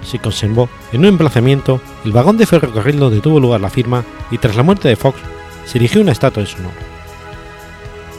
Se 0.04 0.20
conservó 0.20 0.70
en 0.92 1.02
un 1.02 1.08
emplazamiento 1.08 1.82
el 2.06 2.12
vagón 2.12 2.38
de 2.38 2.46
ferrocarril 2.46 3.00
donde 3.00 3.20
tuvo 3.20 3.40
lugar 3.40 3.62
la 3.62 3.72
firma 3.72 4.04
y 4.30 4.38
tras 4.38 4.56
la 4.56 4.64
muerte 4.64 4.88
de 4.88 4.96
Fox 4.96 5.18
se 5.66 5.80
erigió 5.80 6.02
una 6.02 6.12
estatua 6.12 6.44
en 6.44 6.48
su 6.48 6.58
honor. 6.60 6.74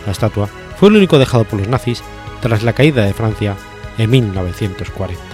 La 0.06 0.12
estatua 0.12 0.48
fue 0.76 0.88
el 0.88 0.96
único 0.96 1.18
dejado 1.18 1.44
por 1.44 1.58
los 1.58 1.68
nazis 1.68 2.02
tras 2.40 2.62
la 2.62 2.72
caída 2.72 3.04
de 3.04 3.14
Francia 3.14 3.56
en 3.98 4.10
1940. 4.10 5.33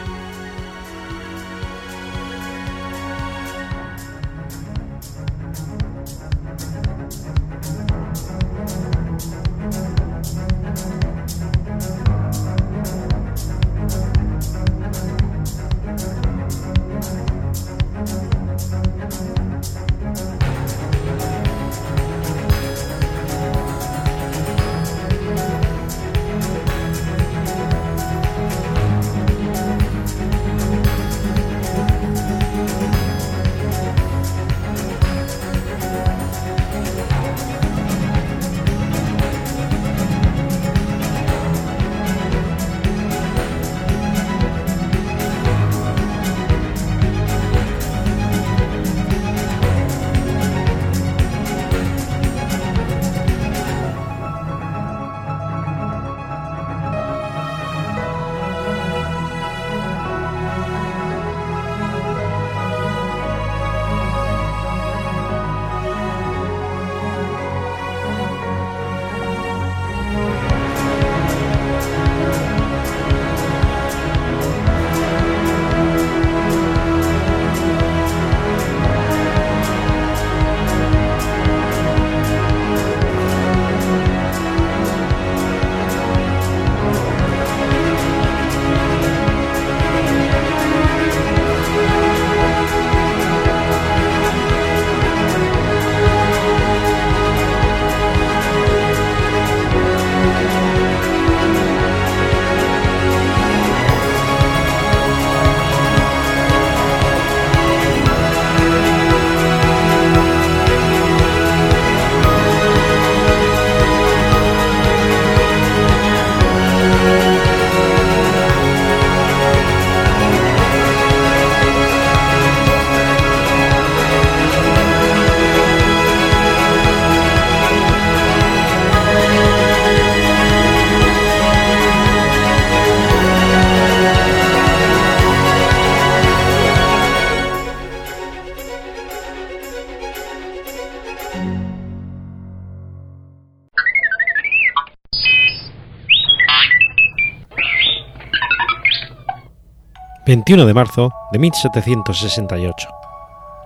21 150.31 150.65
de 150.65 150.75
marzo 150.75 151.11
de 151.33 151.41
1768. 151.41 152.89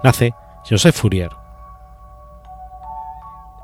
Nace 0.03 0.33
Joseph 0.67 0.97
Fourier. 0.97 1.29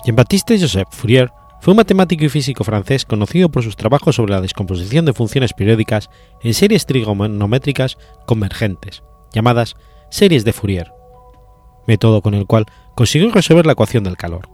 Jean-Baptiste 0.04 0.60
Joseph 0.60 0.88
Fourier 0.90 1.32
fue 1.62 1.72
un 1.72 1.78
matemático 1.78 2.26
y 2.26 2.28
físico 2.28 2.62
francés 2.62 3.06
conocido 3.06 3.48
por 3.48 3.62
sus 3.62 3.76
trabajos 3.76 4.16
sobre 4.16 4.34
la 4.34 4.42
descomposición 4.42 5.06
de 5.06 5.14
funciones 5.14 5.54
periódicas 5.54 6.10
en 6.42 6.52
series 6.52 6.84
trigonométricas 6.84 7.96
convergentes, 8.26 9.02
llamadas 9.32 9.76
series 10.10 10.44
de 10.44 10.52
Fourier, 10.52 10.92
método 11.86 12.20
con 12.20 12.34
el 12.34 12.44
cual 12.44 12.66
consiguió 12.96 13.30
resolver 13.30 13.64
la 13.64 13.72
ecuación 13.72 14.04
del 14.04 14.18
calor. 14.18 14.50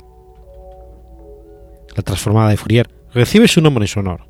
La 1.96 2.04
transformada 2.04 2.50
de 2.50 2.58
Fourier 2.58 2.88
recibe 3.12 3.48
su 3.48 3.60
nombre 3.60 3.82
en 3.82 3.88
su 3.88 3.98
honor. 3.98 4.28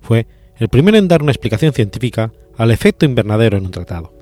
Fue 0.00 0.26
el 0.56 0.70
primero 0.70 0.96
en 0.96 1.06
dar 1.06 1.20
una 1.20 1.32
explicación 1.32 1.74
científica 1.74 2.32
al 2.56 2.70
efecto 2.70 3.04
invernadero 3.04 3.58
en 3.58 3.66
un 3.66 3.70
tratado. 3.70 4.12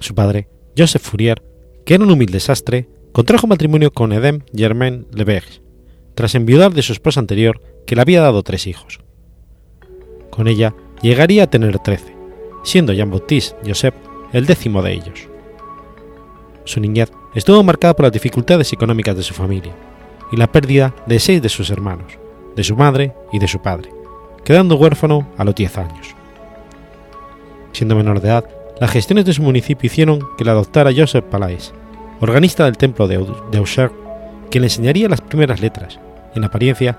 Su 0.00 0.14
padre, 0.14 0.48
Joseph 0.76 1.02
Fourier, 1.02 1.42
que 1.84 1.94
era 1.94 2.04
un 2.04 2.10
humilde 2.10 2.40
sastre, 2.40 2.88
contrajo 3.12 3.46
matrimonio 3.46 3.92
con 3.92 4.12
Edem 4.12 4.42
Germain 4.54 5.06
Leberge, 5.12 5.60
tras 6.14 6.34
enviudar 6.34 6.72
de 6.72 6.82
su 6.82 6.92
esposa 6.92 7.20
anterior, 7.20 7.60
que 7.86 7.96
le 7.96 8.02
había 8.02 8.20
dado 8.20 8.42
tres 8.42 8.66
hijos. 8.66 9.00
Con 10.30 10.46
ella 10.46 10.74
llegaría 11.02 11.44
a 11.44 11.50
tener 11.50 11.78
trece, 11.80 12.14
siendo 12.62 12.92
Jean-Baptiste 12.92 13.56
Joseph 13.66 13.94
el 14.32 14.46
décimo 14.46 14.82
de 14.82 14.92
ellos. 14.92 15.28
Su 16.64 16.80
niñez 16.80 17.10
estuvo 17.34 17.62
marcada 17.62 17.96
por 17.96 18.04
las 18.04 18.12
dificultades 18.12 18.72
económicas 18.72 19.16
de 19.16 19.22
su 19.22 19.34
familia 19.34 19.74
y 20.30 20.36
la 20.36 20.52
pérdida 20.52 20.94
de 21.06 21.18
seis 21.18 21.40
de 21.40 21.48
sus 21.48 21.70
hermanos, 21.70 22.18
de 22.58 22.64
su 22.64 22.74
madre 22.74 23.14
y 23.32 23.38
de 23.38 23.46
su 23.46 23.60
padre, 23.60 23.88
quedando 24.44 24.74
huérfano 24.74 25.28
a 25.38 25.44
los 25.44 25.54
10 25.54 25.78
años. 25.78 26.08
Siendo 27.70 27.94
menor 27.94 28.20
de 28.20 28.30
edad, 28.30 28.44
las 28.80 28.90
gestiones 28.90 29.24
de 29.26 29.32
su 29.32 29.42
municipio 29.42 29.86
hicieron 29.86 30.18
que 30.36 30.44
la 30.44 30.50
adoptara 30.52 30.90
Joseph 30.94 31.24
Palais, 31.26 31.72
organista 32.18 32.64
del 32.64 32.76
templo 32.76 33.06
de 33.06 33.58
Auxerre, 33.58 33.94
quien 34.50 34.62
le 34.62 34.66
enseñaría 34.66 35.08
las 35.08 35.20
primeras 35.20 35.60
letras 35.60 36.00
en 36.34 36.42
apariencia 36.42 36.98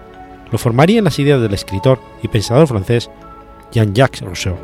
lo 0.50 0.58
formaría 0.58 1.00
en 1.00 1.04
las 1.04 1.20
ideas 1.20 1.42
del 1.42 1.54
escritor 1.54 2.00
y 2.24 2.30
pensador 2.30 2.66
francés 2.66 3.10
Jean-Jacques 3.74 4.22
Rousseau. 4.22 4.56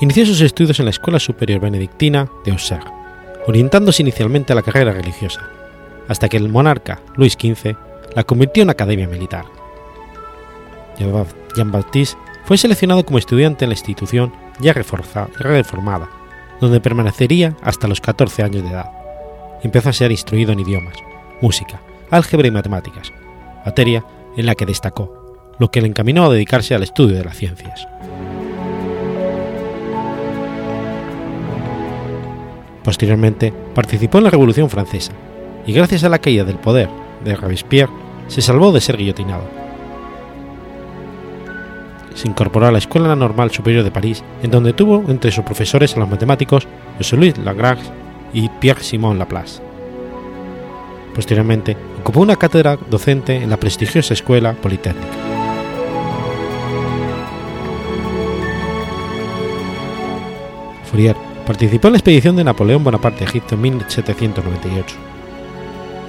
Inició 0.00 0.26
sus 0.26 0.40
estudios 0.40 0.80
en 0.80 0.86
la 0.86 0.90
Escuela 0.90 1.20
Superior 1.20 1.60
Benedictina 1.60 2.28
de 2.44 2.50
Auxerre, 2.50 2.90
orientándose 3.46 4.02
inicialmente 4.02 4.52
a 4.52 4.56
la 4.56 4.62
carrera 4.62 4.92
religiosa, 4.92 5.48
hasta 6.08 6.28
que 6.28 6.36
el 6.38 6.48
monarca 6.48 7.00
Luis 7.16 7.34
XV 7.34 7.76
la 8.14 8.24
convirtió 8.24 8.62
en 8.62 8.70
academia 8.70 9.06
militar. 9.06 9.44
Jean-Baptiste 11.54 12.18
fue 12.44 12.58
seleccionado 12.58 13.04
como 13.04 13.18
estudiante 13.18 13.64
en 13.64 13.70
la 13.70 13.74
institución 13.74 14.32
ya 14.58 14.72
reformada, 14.72 16.08
donde 16.60 16.80
permanecería 16.80 17.56
hasta 17.62 17.86
los 17.86 18.00
14 18.00 18.42
años 18.42 18.64
de 18.64 18.70
edad. 18.70 18.90
empezó 19.62 19.88
a 19.88 19.92
ser 19.92 20.10
instruido 20.10 20.52
en 20.52 20.60
idiomas, 20.60 20.94
música, 21.40 21.80
álgebra 22.10 22.48
y 22.48 22.50
matemáticas, 22.50 23.12
materia 23.64 24.04
en 24.36 24.46
la 24.46 24.54
que 24.54 24.66
destacó, 24.66 25.54
lo 25.58 25.70
que 25.70 25.80
le 25.80 25.88
encaminó 25.88 26.24
a 26.24 26.32
dedicarse 26.32 26.74
al 26.74 26.84
estudio 26.84 27.16
de 27.16 27.24
las 27.24 27.36
ciencias. 27.36 27.86
Posteriormente 32.84 33.52
participó 33.74 34.18
en 34.18 34.24
la 34.24 34.30
Revolución 34.30 34.70
Francesa 34.70 35.12
y 35.68 35.72
gracias 35.74 36.02
a 36.02 36.08
la 36.08 36.18
caída 36.18 36.44
del 36.44 36.56
poder 36.56 36.88
de 37.22 37.36
Robespierre 37.36 37.92
se 38.26 38.40
salvó 38.40 38.72
de 38.72 38.80
ser 38.80 38.96
guillotinado. 38.96 39.44
Se 42.14 42.26
incorporó 42.26 42.66
a 42.66 42.72
la 42.72 42.78
Escuela 42.78 43.14
Normal 43.14 43.50
Superior 43.50 43.84
de 43.84 43.90
París, 43.90 44.24
en 44.42 44.50
donde 44.50 44.72
tuvo 44.72 45.04
entre 45.08 45.30
sus 45.30 45.44
profesores 45.44 45.94
a 45.94 46.00
los 46.00 46.08
matemáticos 46.08 46.66
José-Louis 46.96 47.36
Lagrange 47.38 47.84
y 48.32 48.48
Pierre-Simon 48.48 49.18
Laplace. 49.18 49.60
Posteriormente, 51.14 51.76
ocupó 52.00 52.20
una 52.20 52.36
cátedra 52.36 52.78
docente 52.88 53.36
en 53.36 53.50
la 53.50 53.58
prestigiosa 53.58 54.14
Escuela 54.14 54.54
Politécnica. 54.54 55.06
Fourier 60.90 61.16
participó 61.46 61.88
en 61.88 61.92
la 61.92 61.98
expedición 61.98 62.36
de 62.36 62.44
Napoleón 62.44 62.82
Bonaparte 62.82 63.24
a 63.24 63.28
Egipto 63.28 63.54
en 63.54 63.60
1798. 63.60 65.07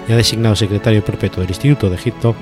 Ya 0.09 0.17
designado 0.17 0.55
secretario 0.55 1.05
perpetuo 1.05 1.41
del 1.41 1.51
Instituto 1.51 1.87
de 1.87 1.95
Egipto, 1.95 2.35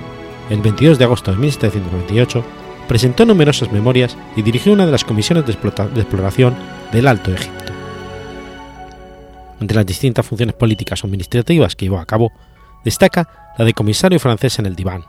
el 0.50 0.62
22 0.62 0.98
de 0.98 1.04
agosto 1.04 1.32
de 1.32 1.38
1798 1.38 2.42
presentó 2.88 3.26
numerosas 3.26 3.74
memorias 3.74 4.18
y 4.38 4.42
dirigió 4.42 4.72
una 4.72 4.86
de 4.86 4.94
las 4.94 5.04
comisiones 5.04 5.46
de, 5.46 5.52
de 5.52 6.02
exploración 6.02 6.56
del 6.94 7.08
Alto 7.10 7.34
Egipto. 7.34 7.74
Entre 9.60 9.76
las 9.76 9.86
distintas 9.86 10.26
funciones 10.26 10.56
políticas 10.56 11.04
o 11.04 11.08
administrativas 11.08 11.76
que 11.76 11.88
llevó 11.88 12.00
a 12.00 12.06
cabo, 12.06 12.32
destaca 12.86 13.54
la 13.58 13.66
de 13.66 13.74
comisario 13.74 14.18
francés 14.18 14.60
en 14.60 14.66
el 14.66 14.76
Diván. 14.76 15.04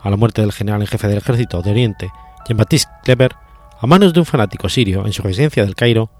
A 0.00 0.08
la 0.08 0.16
muerte 0.16 0.40
del 0.40 0.52
general 0.52 0.80
en 0.80 0.86
jefe 0.86 1.08
del 1.08 1.18
ejército 1.18 1.60
de 1.60 1.72
Oriente, 1.72 2.10
Jean-Baptiste 2.48 2.90
Kleber, 3.04 3.34
a 3.78 3.86
manos 3.86 4.14
de 4.14 4.20
un 4.20 4.26
fanático 4.26 4.70
sirio 4.70 5.04
en 5.04 5.12
su 5.12 5.22
residencia 5.22 5.62
del 5.62 5.74
Cairo, 5.74 6.10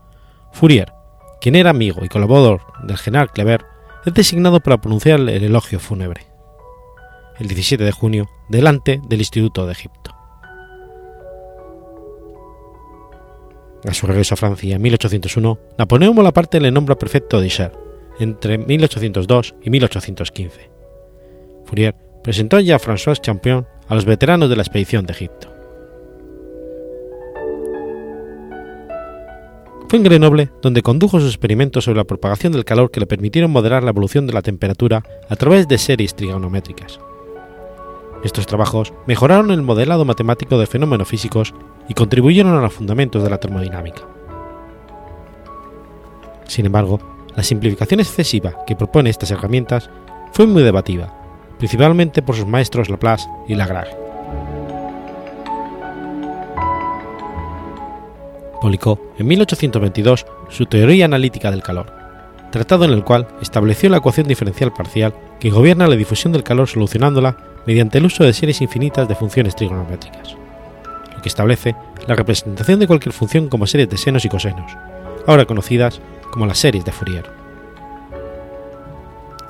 Fourier, 0.52 0.92
quien 1.40 1.54
era 1.54 1.70
amigo 1.70 2.04
y 2.04 2.08
colaborador 2.08 2.60
del 2.82 2.98
general 2.98 3.30
Kleber, 3.30 3.75
es 4.06 4.14
designado 4.14 4.60
para 4.60 4.80
pronunciar 4.80 5.20
el 5.20 5.28
elogio 5.28 5.80
fúnebre. 5.80 6.22
El 7.38 7.48
17 7.48 7.82
de 7.82 7.92
junio, 7.92 8.30
delante 8.48 9.00
del 9.08 9.18
Instituto 9.18 9.66
de 9.66 9.72
Egipto. 9.72 10.12
A 13.86 13.92
su 13.92 14.06
regreso 14.06 14.34
a 14.34 14.36
Francia 14.36 14.76
en 14.76 14.82
1801, 14.82 15.58
Napoleón 15.76 16.14
Bonaparte 16.14 16.60
le 16.60 16.70
nombra 16.70 16.96
prefecto 16.96 17.40
de 17.40 17.48
Isère 17.48 17.72
entre 18.18 18.58
1802 18.58 19.54
y 19.62 19.70
1815. 19.70 20.70
Fourier 21.66 21.94
presentó 22.22 22.58
ya 22.60 22.76
a 22.76 22.80
François 22.80 23.20
Champion 23.20 23.66
a 23.88 23.94
los 23.94 24.04
veteranos 24.04 24.48
de 24.48 24.56
la 24.56 24.62
expedición 24.62 25.04
de 25.04 25.12
Egipto. 25.12 25.55
Fue 29.88 29.98
en 29.98 30.02
Grenoble 30.02 30.50
donde 30.62 30.82
condujo 30.82 31.20
sus 31.20 31.28
experimentos 31.28 31.84
sobre 31.84 31.98
la 31.98 32.04
propagación 32.04 32.52
del 32.52 32.64
calor 32.64 32.90
que 32.90 32.98
le 32.98 33.06
permitieron 33.06 33.52
moderar 33.52 33.84
la 33.84 33.90
evolución 33.90 34.26
de 34.26 34.32
la 34.32 34.42
temperatura 34.42 35.04
a 35.28 35.36
través 35.36 35.68
de 35.68 35.78
series 35.78 36.16
trigonométricas. 36.16 36.98
Estos 38.24 38.46
trabajos 38.46 38.92
mejoraron 39.06 39.52
el 39.52 39.62
modelado 39.62 40.04
matemático 40.04 40.58
de 40.58 40.66
fenómenos 40.66 41.06
físicos 41.06 41.54
y 41.88 41.94
contribuyeron 41.94 42.56
a 42.56 42.60
los 42.60 42.72
fundamentos 42.72 43.22
de 43.22 43.30
la 43.30 43.38
termodinámica. 43.38 44.02
Sin 46.48 46.66
embargo, 46.66 46.98
la 47.36 47.44
simplificación 47.44 48.00
excesiva 48.00 48.64
que 48.66 48.74
propone 48.74 49.10
estas 49.10 49.30
herramientas 49.30 49.88
fue 50.32 50.46
muy 50.46 50.64
debatida, 50.64 51.14
principalmente 51.58 52.22
por 52.22 52.34
sus 52.34 52.46
maestros 52.46 52.88
Laplace 52.88 53.28
y 53.46 53.54
Lagrange. 53.54 54.05
Publicó 58.66 58.98
en 59.16 59.28
1822 59.28 60.26
su 60.48 60.66
Teoría 60.66 61.04
analítica 61.04 61.52
del 61.52 61.62
calor, 61.62 61.86
tratado 62.50 62.84
en 62.84 62.90
el 62.90 63.04
cual 63.04 63.28
estableció 63.40 63.88
la 63.88 63.98
ecuación 63.98 64.26
diferencial 64.26 64.72
parcial 64.72 65.14
que 65.38 65.50
gobierna 65.50 65.86
la 65.86 65.94
difusión 65.94 66.32
del 66.32 66.42
calor 66.42 66.66
solucionándola 66.66 67.36
mediante 67.64 67.98
el 67.98 68.06
uso 68.06 68.24
de 68.24 68.32
series 68.32 68.60
infinitas 68.60 69.06
de 69.06 69.14
funciones 69.14 69.54
trigonométricas, 69.54 70.34
lo 71.14 71.22
que 71.22 71.28
establece 71.28 71.76
la 72.08 72.16
representación 72.16 72.80
de 72.80 72.88
cualquier 72.88 73.12
función 73.12 73.48
como 73.48 73.68
series 73.68 73.88
de 73.88 73.98
senos 73.98 74.24
y 74.24 74.28
cosenos, 74.28 74.72
ahora 75.28 75.44
conocidas 75.44 76.00
como 76.32 76.44
las 76.46 76.58
series 76.58 76.84
de 76.84 76.90
Fourier. 76.90 77.30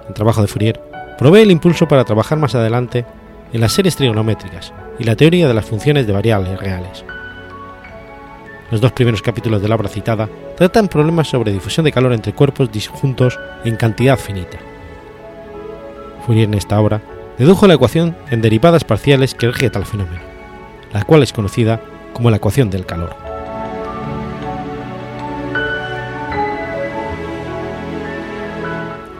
El 0.09 0.13
trabajo 0.13 0.43
de 0.43 0.49
Fourier 0.49 0.79
provee 1.17 1.41
el 1.41 1.53
impulso 1.53 1.89
para 1.89 2.05
trabajar 2.05 2.37
más 2.37 2.55
adelante 2.55 3.07
en 3.55 3.63
las 3.63 3.73
series 3.73 3.97
trigonométricas 3.97 4.75
y 4.99 5.05
la 5.05 5.17
teoría 5.17 5.49
de 5.49 5.55
las 5.55 5.65
funciones 5.65 6.07
de 6.07 6.13
variables 6.13 6.61
reales, 6.61 7.03
los 8.71 8.81
dos 8.81 8.93
primeros 8.93 9.23
capítulos 9.23 9.63
de 9.63 9.69
la 9.69 9.77
obra 9.77 9.89
citada 9.89 10.29
tratan 10.57 10.89
problemas 10.89 11.29
sobre 11.29 11.53
difusión 11.53 11.85
de 11.85 11.93
calor 11.93 12.13
entre 12.13 12.33
cuerpos 12.33 12.71
disjuntos 12.71 13.39
en 13.65 13.77
cantidad 13.77 14.19
finita. 14.19 14.59
Fourier 16.25 16.49
en 16.49 16.55
esta 16.55 16.81
obra 16.81 17.01
dedujo 17.39 17.67
la 17.67 17.75
ecuación 17.75 18.17
en 18.31 18.43
derivadas 18.43 18.85
parciales 18.85 19.35
que 19.35 19.49
rige 19.49 19.71
tal 19.71 19.85
fenómeno, 19.85 20.21
la 20.93 21.05
cual 21.05 21.23
es 21.23 21.33
conocida 21.33 21.81
como 22.13 22.31
la 22.31 22.39
ecuación 22.39 22.71
del 22.71 22.87
calor. 22.87 23.15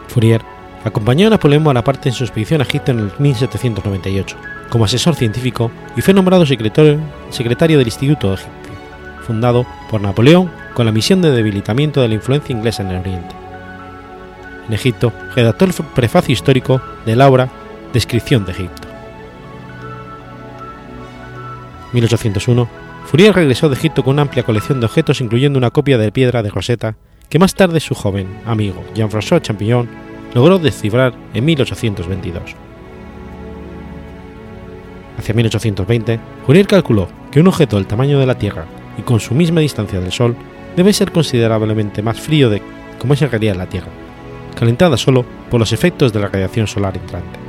Fourier 0.07 0.41
acompañó 0.83 1.27
a 1.27 1.29
Napoleón 1.29 1.63
Bonaparte 1.63 2.09
en 2.09 2.15
su 2.15 2.23
expedición 2.23 2.61
a 2.61 2.63
Egipto 2.63 2.91
en 2.91 2.99
el 2.99 3.11
1798 3.19 4.37
como 4.69 4.85
asesor 4.85 5.15
científico 5.15 5.71
y 5.95 6.01
fue 6.01 6.13
nombrado 6.13 6.45
secretario, 6.45 6.99
secretario 7.29 7.77
del 7.77 7.87
Instituto 7.87 8.33
Egipto 8.33 8.56
fundado 9.27 9.65
por 9.91 10.01
Napoleón 10.01 10.49
con 10.73 10.85
la 10.85 10.91
misión 10.91 11.21
de 11.21 11.31
debilitamiento 11.31 12.01
de 12.01 12.07
la 12.07 12.13
influencia 12.15 12.55
inglesa 12.55 12.81
en 12.81 12.91
el 12.91 13.01
Oriente. 13.01 13.35
En 14.67 14.73
Egipto 14.73 15.11
redactó 15.35 15.65
el 15.65 15.73
prefacio 15.93 16.33
histórico 16.33 16.81
de 17.05 17.15
la 17.15 17.27
obra 17.27 17.49
Descripción 17.93 18.45
de 18.45 18.53
Egipto. 18.53 18.87
1801, 21.93 22.67
Fourier 23.05 23.33
regresó 23.33 23.69
de 23.69 23.75
Egipto 23.75 24.03
con 24.03 24.13
una 24.13 24.23
amplia 24.23 24.43
colección 24.43 24.79
de 24.79 24.85
objetos 24.85 25.21
incluyendo 25.21 25.57
una 25.57 25.71
copia 25.71 25.97
de 25.97 26.11
piedra 26.11 26.43
de 26.43 26.49
Rosetta 26.49 26.95
que 27.29 27.39
más 27.39 27.55
tarde 27.55 27.79
su 27.79 27.95
joven 27.95 28.27
amigo 28.45 28.83
Jean-François 28.93 29.41
Champignon 29.41 29.87
logró 30.33 30.59
descifrar 30.59 31.13
en 31.33 31.45
1822. 31.45 32.55
Hacia 35.17 35.33
1820, 35.33 36.19
Fourier 36.45 36.67
calculó 36.67 37.07
que 37.31 37.39
un 37.39 37.47
objeto 37.47 37.77
del 37.77 37.87
tamaño 37.87 38.19
de 38.19 38.25
la 38.25 38.37
Tierra 38.37 38.65
y 38.97 39.01
con 39.01 39.19
su 39.19 39.35
misma 39.35 39.61
distancia 39.61 39.99
del 39.99 40.11
Sol 40.11 40.35
debe 40.75 40.93
ser 40.93 41.11
considerablemente 41.11 42.01
más 42.01 42.19
frío 42.19 42.49
de 42.49 42.61
como 42.99 43.13
es 43.13 43.21
en 43.21 43.29
realidad 43.31 43.55
la 43.55 43.67
Tierra, 43.67 43.91
calentada 44.55 44.97
solo 44.97 45.25
por 45.49 45.59
los 45.59 45.71
efectos 45.73 46.13
de 46.13 46.19
la 46.19 46.27
radiación 46.27 46.67
solar 46.67 46.97
entrante. 46.97 47.39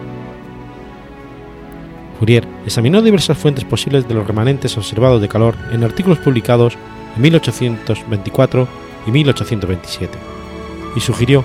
Fourier 2.19 2.47
examinó 2.67 3.01
diversas 3.01 3.39
fuentes 3.39 3.65
posibles 3.65 4.09
de 4.09 4.15
los 4.15 4.27
remanentes 4.27 4.77
observados 4.77 5.21
de 5.21 5.29
calor 5.29 5.55
en 5.73 5.85
artículos 5.85 6.19
publicados 6.19 6.77
en 7.17 7.23
1824 7.23 8.69
y 9.07 9.11
1827, 9.11 10.19
y 10.97 11.01
sugirió 11.01 11.45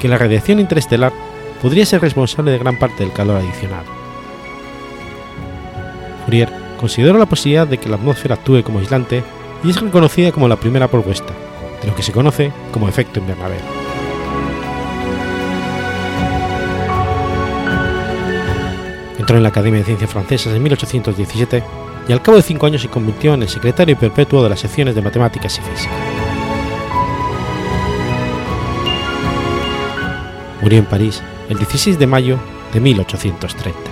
que 0.00 0.08
la 0.08 0.18
radiación 0.18 0.60
interestelar 0.60 1.12
podría 1.60 1.86
ser 1.86 2.00
responsable 2.00 2.52
de 2.52 2.58
gran 2.58 2.78
parte 2.78 3.04
del 3.04 3.12
calor 3.12 3.36
adicional. 3.36 3.84
Fourier 6.24 6.48
consideró 6.78 7.18
la 7.18 7.26
posibilidad 7.26 7.66
de 7.66 7.78
que 7.78 7.88
la 7.88 7.96
atmósfera 7.96 8.36
actúe 8.36 8.62
como 8.62 8.78
aislante 8.78 9.22
y 9.64 9.70
es 9.70 9.80
reconocida 9.80 10.32
como 10.32 10.48
la 10.48 10.56
primera 10.56 10.88
propuesta, 10.88 11.32
de 11.80 11.88
lo 11.88 11.94
que 11.94 12.02
se 12.02 12.12
conoce 12.12 12.52
como 12.72 12.88
efecto 12.88 13.20
invernadero. 13.20 13.64
Entró 19.18 19.36
en 19.36 19.42
la 19.44 19.50
Academia 19.50 19.80
de 19.80 19.86
Ciencias 19.86 20.10
Francesas 20.10 20.52
en 20.52 20.62
1817 20.62 21.62
y 22.08 22.12
al 22.12 22.22
cabo 22.22 22.38
de 22.38 22.42
cinco 22.42 22.66
años 22.66 22.82
se 22.82 22.88
convirtió 22.88 23.34
en 23.34 23.42
el 23.42 23.48
secretario 23.48 23.96
perpetuo 23.96 24.42
de 24.42 24.50
las 24.50 24.60
secciones 24.60 24.94
de 24.94 25.02
Matemáticas 25.02 25.58
y 25.58 25.62
Física. 25.62 25.92
Murió 30.60 30.78
en 30.78 30.86
París 30.86 31.22
el 31.48 31.58
16 31.58 31.98
de 31.98 32.06
mayo 32.06 32.38
de 32.72 32.80
1830. 32.80 33.91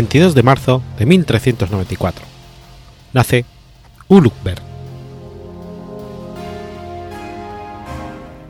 ...22 0.00 0.32
de 0.32 0.42
marzo 0.42 0.82
de 0.98 1.04
1394... 1.04 2.24
...nace 3.12 3.44
Ulugber. 4.08 4.58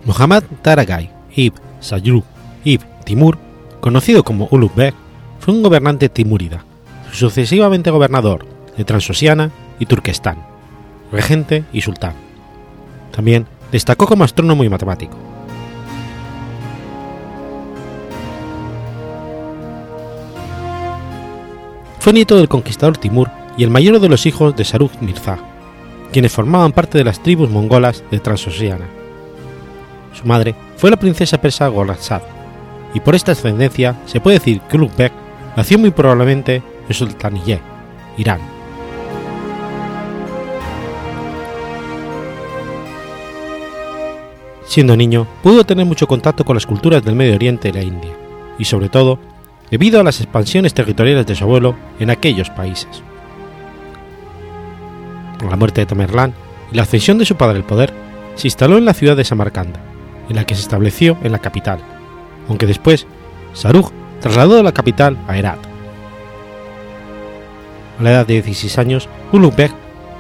Muhammad 0.04 0.44
Taragai 0.62 1.10
ibn 1.34 1.60
Sayru 1.80 2.22
ibn 2.62 2.86
Timur, 3.04 3.36
conocido 3.80 4.22
como 4.22 4.46
Ulugh 4.52 4.94
fue 5.40 5.52
un 5.52 5.64
gobernante 5.64 6.08
timúrida, 6.08 6.64
sucesivamente 7.10 7.90
gobernador 7.90 8.46
de 8.76 8.84
Transosiana 8.84 9.50
y 9.80 9.86
Turquestán, 9.86 10.46
regente 11.10 11.64
y 11.72 11.80
sultán. 11.80 12.14
También 13.10 13.48
destacó 13.72 14.06
como 14.06 14.22
astrónomo 14.22 14.62
y 14.62 14.68
matemático. 14.68 15.29
Fue 22.00 22.14
nieto 22.14 22.38
del 22.38 22.48
conquistador 22.48 22.96
Timur 22.96 23.28
y 23.58 23.62
el 23.62 23.68
mayor 23.68 24.00
de 24.00 24.08
los 24.08 24.24
hijos 24.24 24.56
de 24.56 24.64
Sarug 24.64 24.90
Mirza, 25.02 25.38
quienes 26.10 26.32
formaban 26.32 26.72
parte 26.72 26.96
de 26.96 27.04
las 27.04 27.22
tribus 27.22 27.50
mongolas 27.50 28.02
de 28.10 28.18
Transosiana. 28.18 28.86
Su 30.14 30.26
madre 30.26 30.54
fue 30.78 30.90
la 30.90 30.96
princesa 30.96 31.38
persa 31.38 31.68
Gorazad, 31.68 32.22
y 32.94 33.00
por 33.00 33.14
esta 33.14 33.32
ascendencia 33.32 33.96
se 34.06 34.18
puede 34.18 34.38
decir 34.38 34.62
que 34.62 34.78
Ulugh 34.78 34.92
nació 35.58 35.78
muy 35.78 35.90
probablemente 35.90 36.62
en 36.88 36.94
Sultaniyye, 36.94 37.60
Irán. 38.16 38.40
Siendo 44.64 44.96
niño, 44.96 45.26
pudo 45.42 45.64
tener 45.64 45.84
mucho 45.84 46.06
contacto 46.06 46.46
con 46.46 46.56
las 46.56 46.64
culturas 46.64 47.04
del 47.04 47.14
Medio 47.14 47.34
Oriente 47.34 47.68
y 47.68 47.72
la 47.72 47.82
India, 47.82 48.12
y 48.58 48.64
sobre 48.64 48.88
todo, 48.88 49.18
debido 49.70 50.00
a 50.00 50.04
las 50.04 50.20
expansiones 50.20 50.74
territoriales 50.74 51.26
de 51.26 51.34
su 51.34 51.44
abuelo 51.44 51.76
en 51.98 52.10
aquellos 52.10 52.50
países. 52.50 53.02
Con 55.38 55.50
la 55.50 55.56
muerte 55.56 55.80
de 55.80 55.86
Tamerlán 55.86 56.34
y 56.72 56.76
la 56.76 56.82
ascensión 56.82 57.18
de 57.18 57.24
su 57.24 57.36
padre 57.36 57.58
al 57.58 57.64
poder, 57.64 57.92
se 58.34 58.46
instaló 58.46 58.78
en 58.78 58.84
la 58.84 58.94
ciudad 58.94 59.16
de 59.16 59.24
Samarcanda, 59.24 59.80
en 60.28 60.36
la 60.36 60.44
que 60.44 60.54
se 60.54 60.62
estableció 60.62 61.16
en 61.22 61.32
la 61.32 61.38
capital, 61.38 61.80
aunque 62.48 62.66
después 62.66 63.06
Sarug 63.54 63.92
trasladó 64.20 64.62
la 64.62 64.72
capital 64.72 65.16
a 65.26 65.36
Herat. 65.36 65.58
A 67.98 68.02
la 68.02 68.10
edad 68.12 68.26
de 68.26 68.34
16 68.34 68.78
años, 68.78 69.08
Ulugh 69.32 69.54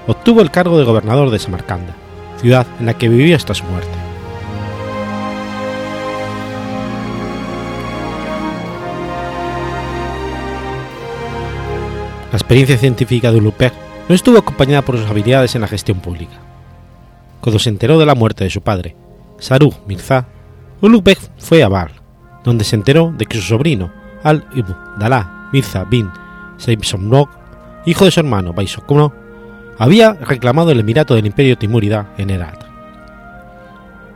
obtuvo 0.06 0.42
el 0.42 0.50
cargo 0.50 0.78
de 0.78 0.84
gobernador 0.84 1.30
de 1.30 1.38
Samarcanda, 1.38 1.94
ciudad 2.40 2.66
en 2.78 2.86
la 2.86 2.94
que 2.94 3.08
vivió 3.08 3.36
hasta 3.36 3.54
su 3.54 3.64
muerte. 3.64 3.99
La 12.30 12.36
experiencia 12.36 12.78
científica 12.78 13.32
de 13.32 13.38
Ulugh 13.38 13.72
no 14.08 14.14
estuvo 14.14 14.38
acompañada 14.38 14.82
por 14.82 14.96
sus 14.96 15.10
habilidades 15.10 15.56
en 15.56 15.62
la 15.62 15.66
gestión 15.66 15.98
pública. 15.98 16.38
Cuando 17.40 17.58
se 17.58 17.70
enteró 17.70 17.98
de 17.98 18.06
la 18.06 18.14
muerte 18.14 18.44
de 18.44 18.50
su 18.50 18.60
padre 18.60 18.94
Sarug 19.40 19.74
Mirza, 19.88 20.26
Ulugh 20.80 21.08
fue 21.38 21.64
a 21.64 21.68
Bar, 21.68 21.90
donde 22.44 22.64
se 22.64 22.76
enteró 22.76 23.12
de 23.16 23.26
que 23.26 23.38
su 23.38 23.42
sobrino, 23.42 23.92
Al-Ibn 24.22 24.76
Dala 25.00 25.48
Mirza 25.52 25.82
bin 25.84 26.08
Seibsomnog, 26.56 27.28
hijo 27.84 28.04
de 28.04 28.12
su 28.12 28.20
hermano 28.20 28.52
Baisokno, 28.52 29.12
había 29.78 30.12
reclamado 30.12 30.70
el 30.70 30.78
emirato 30.78 31.16
del 31.16 31.26
imperio 31.26 31.58
Timúrida 31.58 32.14
en 32.16 32.30
Herat. 32.30 32.62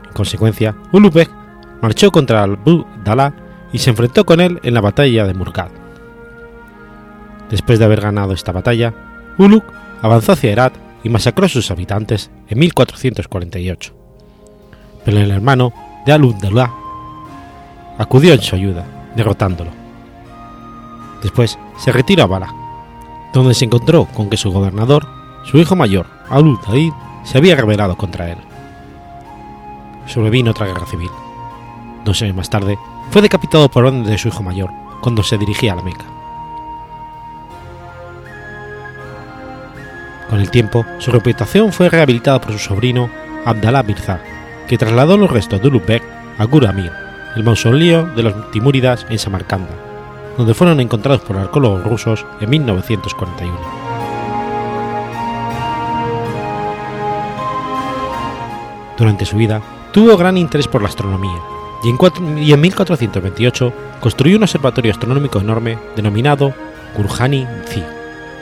En 0.07 0.13
consecuencia, 0.13 0.77
Ulugh 0.93 1.27
marchó 1.83 2.13
contra 2.13 2.45
Al-Dala 2.45 3.35
y 3.73 3.79
se 3.79 3.91
enfrentó 3.91 4.25
con 4.25 4.41
él 4.41 4.61
en 4.63 4.75
la 4.75 4.81
batalla 4.81 5.27
de 5.27 5.35
Murgad. 5.35 5.84
Después 7.51 7.79
de 7.79 7.85
haber 7.85 8.01
ganado 8.01 8.33
esta 8.33 8.53
batalla, 8.53 8.95
Ulugh 9.39 9.65
avanzó 10.03 10.33
hacia 10.33 10.53
Herat 10.53 10.75
y 11.03 11.09
masacró 11.09 11.47
a 11.47 11.49
sus 11.49 11.71
habitantes 11.71 12.31
en 12.49 12.59
1448 12.59 14.05
pero 15.05 15.19
el 15.19 15.31
hermano 15.31 15.73
de 16.07 16.13
Al-Abdullah 16.13 16.71
acudió 17.99 18.33
en 18.33 18.41
su 18.41 18.57
ayuda, 18.57 18.85
derrotándolo. 19.15 19.71
Después 21.23 21.59
se 21.79 21.93
retiró 21.93 22.25
a 22.25 22.27
Bala, 22.27 22.55
donde 23.33 23.55
se 23.55 23.65
encontró 23.65 24.07
con 24.07 24.31
que 24.31 24.37
su 24.37 24.51
gobernador, 24.51 25.07
su 25.45 25.59
hijo 25.59 25.77
mayor, 25.77 26.07
al 26.29 26.59
se 27.23 27.39
había 27.39 27.57
rebelado 27.57 27.97
contra 27.97 28.31
él. 28.31 28.39
Sobrevino 30.07 30.51
otra 30.51 30.67
guerra 30.67 30.87
civil. 30.87 31.11
Dos 32.05 32.21
años 32.23 32.37
más 32.37 32.51
tarde, 32.51 32.79
fue 33.11 33.23
decapitado 33.23 33.71
por 33.71 33.85
orden 33.85 34.05
de 34.05 34.19
su 34.19 34.29
hijo 34.29 34.43
mayor 34.43 34.71
cuando 35.01 35.23
se 35.23 35.39
dirigía 35.39 35.73
a 35.73 35.77
la 35.77 35.83
Meca. 35.83 36.14
Con 40.29 40.41
el 40.41 40.51
tiempo, 40.51 40.87
su 40.99 41.11
reputación 41.11 41.73
fue 41.73 41.91
rehabilitada 41.91 42.41
por 42.41 42.53
su 42.53 42.59
sobrino 42.59 43.11
Abdallah 43.45 43.83
Mirza, 43.83 44.21
que 44.67 44.79
trasladó 44.79 45.17
los 45.17 45.31
restos 45.31 45.61
de 45.61 45.69
Ulugh 45.69 46.01
a 46.39 46.45
Guramir, 46.45 46.93
el 47.37 47.45
mausoleo 47.45 48.07
de 48.15 48.23
los 48.23 48.51
Timúridas 48.51 49.07
en 49.11 49.19
Samarcanda, 49.19 49.75
donde 50.37 50.55
fueron 50.55 50.81
encontrados 50.81 51.23
por 51.23 51.37
arqueólogos 51.37 51.85
rusos 51.85 52.27
en 52.41 52.51
1941. 52.51 53.55
Durante 58.97 59.27
su 59.27 59.37
vida, 59.37 59.61
tuvo 59.93 60.17
gran 60.17 60.39
interés 60.39 60.69
por 60.69 60.83
la 60.83 60.89
astronomía 60.89 61.39
y 61.85 61.91
en, 61.91 62.39
y 62.39 62.53
en 62.53 62.61
1428 62.61 63.73
construyó 64.01 64.37
un 64.37 64.45
observatorio 64.45 64.93
astronómico 64.93 65.41
enorme 65.41 65.79
denominado 65.97 66.55
Gurjani 66.97 67.47
Zi, 67.67 67.83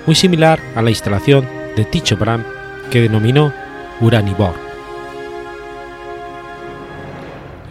muy 0.07 0.15
similar 0.15 0.61
a 0.77 0.83
la 0.83 0.91
instalación 0.91 1.62
de 1.77 1.85
Tycho 1.85 2.17
Brahe 2.17 2.45
que 2.91 3.01
denominó 3.01 3.53
Uranibor 4.01 4.73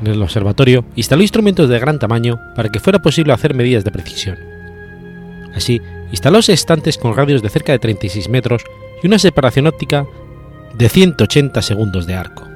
en 0.01 0.07
el 0.07 0.21
observatorio 0.21 0.83
instaló 0.95 1.21
instrumentos 1.21 1.69
de 1.69 1.79
gran 1.79 1.99
tamaño 1.99 2.39
para 2.55 2.69
que 2.69 2.79
fuera 2.79 2.99
posible 2.99 3.33
hacer 3.33 3.53
medidas 3.53 3.83
de 3.83 3.91
precisión. 3.91 4.37
Así, 5.55 5.81
instaló 6.11 6.39
estantes 6.39 6.97
con 6.97 7.15
radios 7.15 7.41
de 7.41 7.49
cerca 7.49 7.71
de 7.71 7.79
36 7.79 8.29
metros 8.29 8.63
y 9.03 9.07
una 9.07 9.19
separación 9.19 9.67
óptica 9.67 10.07
de 10.75 10.89
180 10.89 11.61
segundos 11.61 12.07
de 12.07 12.15
arco. 12.15 12.47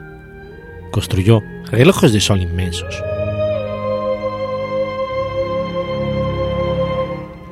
Construyó 0.91 1.43
relojes 1.71 2.13
de 2.13 2.21
sol 2.21 2.41
inmensos. 2.41 2.95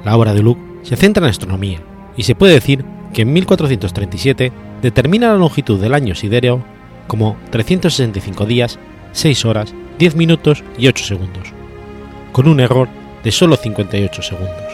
La 0.05 0.17
obra 0.17 0.33
de 0.33 0.41
Luke 0.41 0.61
se 0.83 0.95
centra 0.95 1.25
en 1.25 1.29
astronomía 1.29 1.81
y 2.17 2.23
se 2.23 2.35
puede 2.35 2.53
decir 2.53 2.83
que 3.13 3.21
en 3.21 3.31
1437 3.33 4.51
determina 4.81 5.29
la 5.29 5.37
longitud 5.37 5.79
del 5.79 5.93
año 5.93 6.15
siderio 6.15 6.63
como 7.07 7.37
365 7.51 8.45
días, 8.45 8.79
6 9.13 9.45
horas 9.45 9.73
10 9.99 10.15
minutos 10.15 10.63
y 10.77 10.87
8 10.87 11.05
segundos, 11.05 11.53
con 12.31 12.47
un 12.47 12.59
error 12.59 12.89
de 13.23 13.31
solo 13.31 13.55
58 13.55 14.21
segundos. 14.21 14.73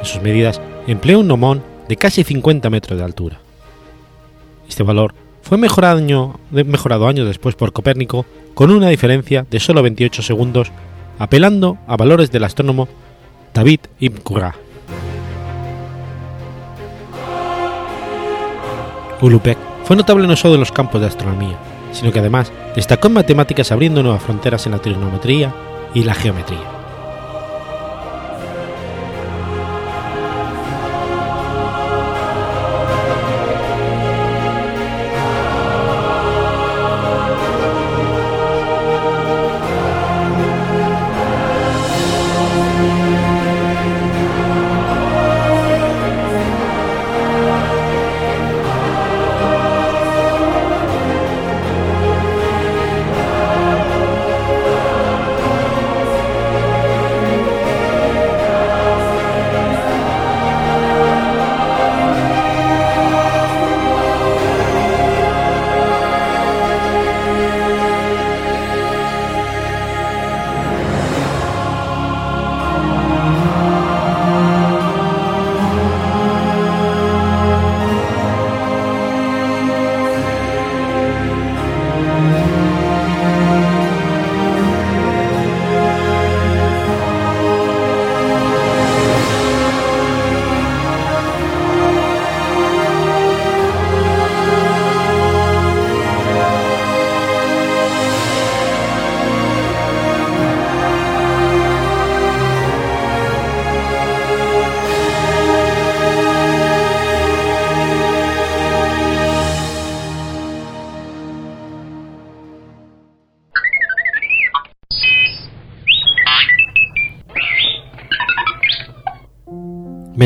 En 0.00 0.04
sus 0.04 0.22
medidas 0.22 0.60
empleó 0.86 1.20
un 1.20 1.28
gnomón 1.28 1.62
de 1.88 1.96
casi 1.96 2.24
50 2.24 2.70
metros 2.70 2.98
de 2.98 3.04
altura. 3.04 3.40
Este 4.68 4.82
valor 4.82 5.14
fue 5.42 5.58
mejorado, 5.58 6.00
mejorado 6.50 7.06
años 7.06 7.26
después 7.26 7.54
por 7.54 7.72
Copérnico 7.72 8.24
con 8.54 8.70
una 8.70 8.88
diferencia 8.88 9.46
de 9.50 9.60
solo 9.60 9.82
28 9.82 10.22
segundos, 10.22 10.72
apelando 11.18 11.78
a 11.86 11.96
valores 11.96 12.30
del 12.30 12.44
astrónomo 12.44 12.88
David 13.52 13.80
Ibn 14.00 14.20
Qurra. 14.22 14.54
Ulupek 19.22 19.56
fue 19.84 19.96
notable 19.96 20.26
no 20.26 20.36
solo 20.36 20.54
en 20.54 20.60
los 20.60 20.72
campos 20.72 21.00
de 21.00 21.06
astronomía, 21.06 21.56
sino 21.92 22.12
que 22.12 22.18
además 22.18 22.52
destacó 22.74 23.06
en 23.08 23.14
matemáticas 23.14 23.70
abriendo 23.70 24.02
nuevas 24.02 24.22
fronteras 24.22 24.66
en 24.66 24.72
la 24.72 24.78
trigonometría 24.78 25.54
y 25.94 26.02
la 26.02 26.14
geometría. 26.14 26.71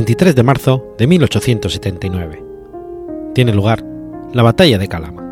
23 0.07 0.37
de 0.37 0.43
marzo 0.45 0.95
de 0.99 1.09
1879. 1.09 2.45
Tiene 3.35 3.53
lugar 3.53 3.85
la 4.33 4.45
Batalla 4.45 4.79
de 4.79 4.87
Calama. 4.87 5.25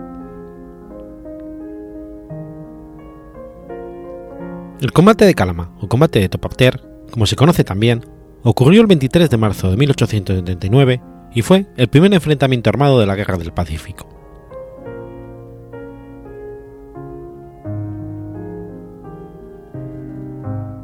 El 4.80 4.90
combate 4.92 5.26
de 5.26 5.34
Calama, 5.36 5.70
o 5.80 5.86
combate 5.86 6.18
de 6.18 6.28
Topacter, 6.28 6.82
como 7.12 7.24
se 7.26 7.36
conoce 7.36 7.62
también, 7.62 8.04
ocurrió 8.42 8.80
el 8.80 8.88
23 8.88 9.30
de 9.30 9.36
marzo 9.36 9.70
de 9.70 9.76
1879 9.76 11.00
y 11.32 11.42
fue 11.42 11.66
el 11.76 11.86
primer 11.86 12.12
enfrentamiento 12.12 12.68
armado 12.68 12.98
de 12.98 13.06
la 13.06 13.14
Guerra 13.14 13.38
del 13.38 13.52
Pacífico. 13.52 14.08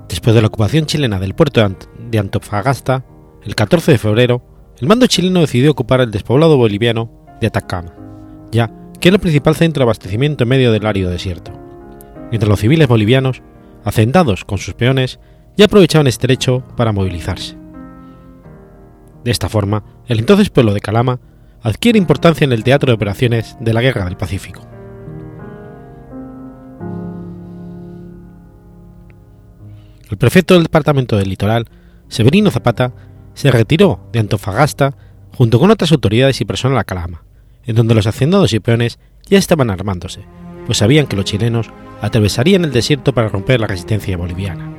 Después 0.09 0.37
de 0.37 0.43
la 0.43 0.47
ocupación 0.47 0.87
chilena 0.87 1.19
del 1.19 1.35
puerto 1.35 1.69
de 1.99 2.19
Antofagasta, 2.21 3.05
el 3.45 3.55
14 3.55 3.93
de 3.93 3.99
febrero, 3.99 4.43
el 4.79 4.89
mando 4.89 5.07
chileno 5.07 5.41
decidió 5.41 5.71
ocupar 5.71 6.01
el 6.01 6.11
despoblado 6.11 6.57
boliviano 6.57 7.11
de 7.41 7.47
Atacama, 7.47 7.95
ya 8.51 8.71
que 9.01 9.09
era 9.09 9.17
el 9.17 9.21
principal 9.21 9.55
centro 9.55 9.81
de 9.81 9.85
abastecimiento 9.85 10.45
en 10.45 10.49
medio 10.49 10.73
del 10.73 10.87
árido 10.87 11.11
desierto, 11.11 11.53
mientras 12.31 12.49
los 12.49 12.61
civiles 12.61 12.89
bolivianos, 12.89 13.43
hacendados 13.85 14.45
con 14.45 14.59
sus 14.59 14.75
peones, 14.75 15.21
ya 15.57 15.67
aprovechaban 15.67 16.07
este 16.07 16.31
hecho 16.33 16.63
para 16.77 16.93
movilizarse. 16.93 17.57
De 19.25 19.31
esta 19.31 19.49
forma, 19.49 19.85
el 20.07 20.19
entonces 20.19 20.51
pueblo 20.51 20.73
de 20.75 20.81
Calama 20.81 21.21
adquiere 21.63 21.99
importancia 21.99 22.45
en 22.45 22.53
el 22.53 22.65
teatro 22.65 22.89
de 22.89 22.95
operaciones 22.95 23.57
de 23.61 23.73
la 23.73 23.83
Guerra 23.83 24.05
del 24.05 24.17
Pacífico. 24.17 24.67
El 30.11 30.17
prefecto 30.17 30.55
del 30.55 30.65
Departamento 30.65 31.17
del 31.17 31.29
Litoral, 31.29 31.69
Severino 32.09 32.51
Zapata, 32.51 32.93
se 33.35 33.51
retiró 33.51 34.01
de 34.13 34.21
Antofagasta 34.21 34.95
junto 35.35 35.59
con 35.59 35.71
otras 35.71 35.93
autoridades 35.93 36.41
y 36.41 36.45
personal 36.45 36.79
a 36.79 36.85
Calama, 36.85 37.23
en 37.65 37.77
donde 37.77 37.95
los 37.95 38.07
hacendados 38.07 38.53
y 38.53 38.61
peones 38.61 38.99
ya 39.29 39.39
estaban 39.39 39.71
armándose, 39.71 40.21
pues 40.67 40.79
sabían 40.79 41.07
que 41.07 41.17
los 41.17 41.25
chilenos 41.25 41.71
atravesarían 42.01 42.65
el 42.65 42.73
desierto 42.73 43.15
para 43.15 43.29
romper 43.29 43.61
la 43.61 43.67
resistencia 43.67 44.17
boliviana. 44.17 44.71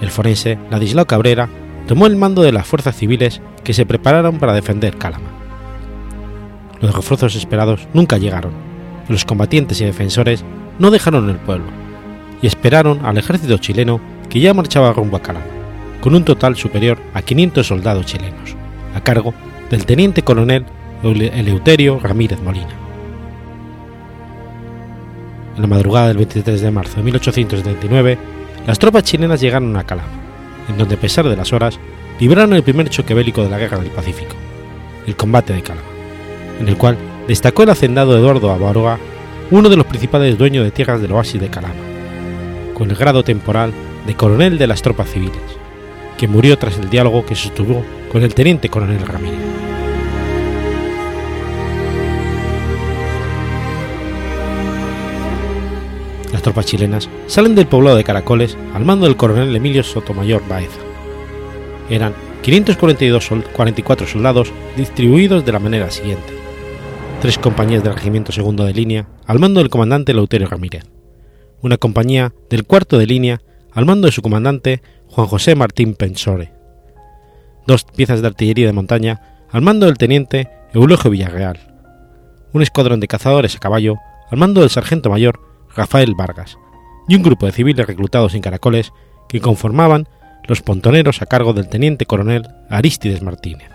El 0.00 0.10
forense 0.10 0.58
Ladislao 0.70 1.06
Cabrera 1.06 1.48
tomó 1.86 2.06
el 2.06 2.16
mando 2.16 2.42
de 2.42 2.52
las 2.52 2.66
fuerzas 2.66 2.96
civiles 2.96 3.40
que 3.64 3.74
se 3.74 3.86
prepararon 3.86 4.38
para 4.38 4.52
defender 4.52 4.96
Calama. 4.96 5.30
Los 6.80 6.94
refuerzos 6.94 7.34
esperados 7.34 7.88
nunca 7.92 8.18
llegaron, 8.18 8.52
los 9.08 9.24
combatientes 9.24 9.80
y 9.80 9.84
defensores 9.84 10.44
no 10.78 10.90
dejaron 10.90 11.28
el 11.28 11.38
pueblo 11.38 11.66
y 12.40 12.46
esperaron 12.46 13.04
al 13.04 13.18
ejército 13.18 13.58
chileno 13.58 14.00
que 14.28 14.40
ya 14.40 14.54
marchaba 14.54 14.92
rumbo 14.92 15.16
a 15.16 15.22
Calama 15.22 15.57
con 16.00 16.14
un 16.14 16.24
total 16.24 16.56
superior 16.56 16.98
a 17.14 17.22
500 17.22 17.66
soldados 17.66 18.06
chilenos, 18.06 18.56
a 18.94 19.00
cargo 19.00 19.34
del 19.70 19.86
teniente 19.86 20.22
coronel 20.22 20.64
Eleuterio 21.02 21.98
Ramírez 22.00 22.40
Molina. 22.40 22.68
En 25.56 25.62
la 25.62 25.68
madrugada 25.68 26.08
del 26.08 26.18
23 26.18 26.60
de 26.60 26.70
marzo 26.70 26.96
de 26.96 27.02
1879, 27.02 28.18
las 28.66 28.78
tropas 28.78 29.04
chilenas 29.04 29.40
llegaron 29.40 29.76
a 29.76 29.84
Calama, 29.84 30.08
en 30.68 30.78
donde 30.78 30.94
a 30.94 31.00
pesar 31.00 31.28
de 31.28 31.36
las 31.36 31.52
horas, 31.52 31.78
libraron 32.20 32.52
el 32.54 32.62
primer 32.62 32.88
choque 32.90 33.14
bélico 33.14 33.42
de 33.42 33.50
la 33.50 33.58
Guerra 33.58 33.78
del 33.78 33.90
Pacífico, 33.90 34.36
el 35.06 35.16
combate 35.16 35.52
de 35.52 35.62
Calama, 35.62 35.88
en 36.60 36.68
el 36.68 36.76
cual 36.76 36.96
destacó 37.26 37.64
el 37.64 37.70
hacendado 37.70 38.16
Eduardo 38.16 38.50
Avaroa, 38.50 38.98
uno 39.50 39.68
de 39.68 39.76
los 39.76 39.86
principales 39.86 40.38
dueños 40.38 40.64
de 40.64 40.70
tierras 40.70 41.00
del 41.00 41.12
oasis 41.12 41.40
de 41.40 41.48
Calama, 41.48 41.74
con 42.74 42.90
el 42.90 42.96
grado 42.96 43.24
temporal 43.24 43.72
de 44.06 44.14
coronel 44.14 44.58
de 44.58 44.66
las 44.66 44.82
tropas 44.82 45.10
civiles, 45.10 45.57
que 46.18 46.28
murió 46.28 46.58
tras 46.58 46.76
el 46.76 46.90
diálogo 46.90 47.24
que 47.24 47.34
sostuvo 47.34 47.82
con 48.12 48.22
el 48.22 48.34
teniente 48.34 48.68
coronel 48.68 49.06
Ramírez. 49.06 49.38
Las 56.32 56.42
tropas 56.42 56.66
chilenas 56.66 57.08
salen 57.26 57.54
del 57.54 57.66
poblado 57.66 57.96
de 57.96 58.04
Caracoles 58.04 58.58
al 58.74 58.84
mando 58.84 59.06
del 59.06 59.16
coronel 59.16 59.56
Emilio 59.56 59.82
Sotomayor 59.82 60.42
Baeza. 60.46 60.80
Eran 61.88 62.12
542 62.42 63.30
44 63.52 64.06
soldados 64.06 64.52
distribuidos 64.76 65.44
de 65.44 65.52
la 65.52 65.58
manera 65.58 65.90
siguiente. 65.90 66.34
Tres 67.20 67.38
compañías 67.38 67.82
del 67.82 67.94
Regimiento 67.94 68.32
Segundo 68.32 68.64
de 68.64 68.74
Línea 68.74 69.08
al 69.26 69.38
mando 69.38 69.60
del 69.60 69.70
comandante 69.70 70.14
Lauterio 70.14 70.48
Ramírez. 70.48 70.84
Una 71.62 71.76
compañía 71.76 72.32
del 72.50 72.64
Cuarto 72.64 72.98
de 72.98 73.06
Línea 73.06 73.40
al 73.72 73.86
mando 73.86 74.06
de 74.06 74.12
su 74.12 74.22
comandante 74.22 74.82
Juan 75.10 75.26
José 75.26 75.54
Martín 75.54 75.94
Pensore. 75.94 76.52
Dos 77.66 77.84
piezas 77.84 78.20
de 78.20 78.28
artillería 78.28 78.66
de 78.66 78.72
montaña 78.72 79.46
al 79.50 79.62
mando 79.62 79.86
del 79.86 79.98
teniente 79.98 80.48
Eulogio 80.72 81.10
Villarreal. 81.10 81.58
Un 82.52 82.62
escuadrón 82.62 83.00
de 83.00 83.08
cazadores 83.08 83.56
a 83.56 83.58
caballo 83.58 83.96
al 84.30 84.38
mando 84.38 84.60
del 84.60 84.70
sargento 84.70 85.10
mayor 85.10 85.40
Rafael 85.74 86.14
Vargas. 86.14 86.58
Y 87.08 87.16
un 87.16 87.22
grupo 87.22 87.46
de 87.46 87.52
civiles 87.52 87.86
reclutados 87.86 88.34
en 88.34 88.42
caracoles 88.42 88.92
que 89.28 89.40
conformaban 89.40 90.08
los 90.46 90.62
pontoneros 90.62 91.22
a 91.22 91.26
cargo 91.26 91.52
del 91.52 91.68
teniente 91.68 92.06
coronel 92.06 92.48
Aristides 92.70 93.22
Martínez. 93.22 93.70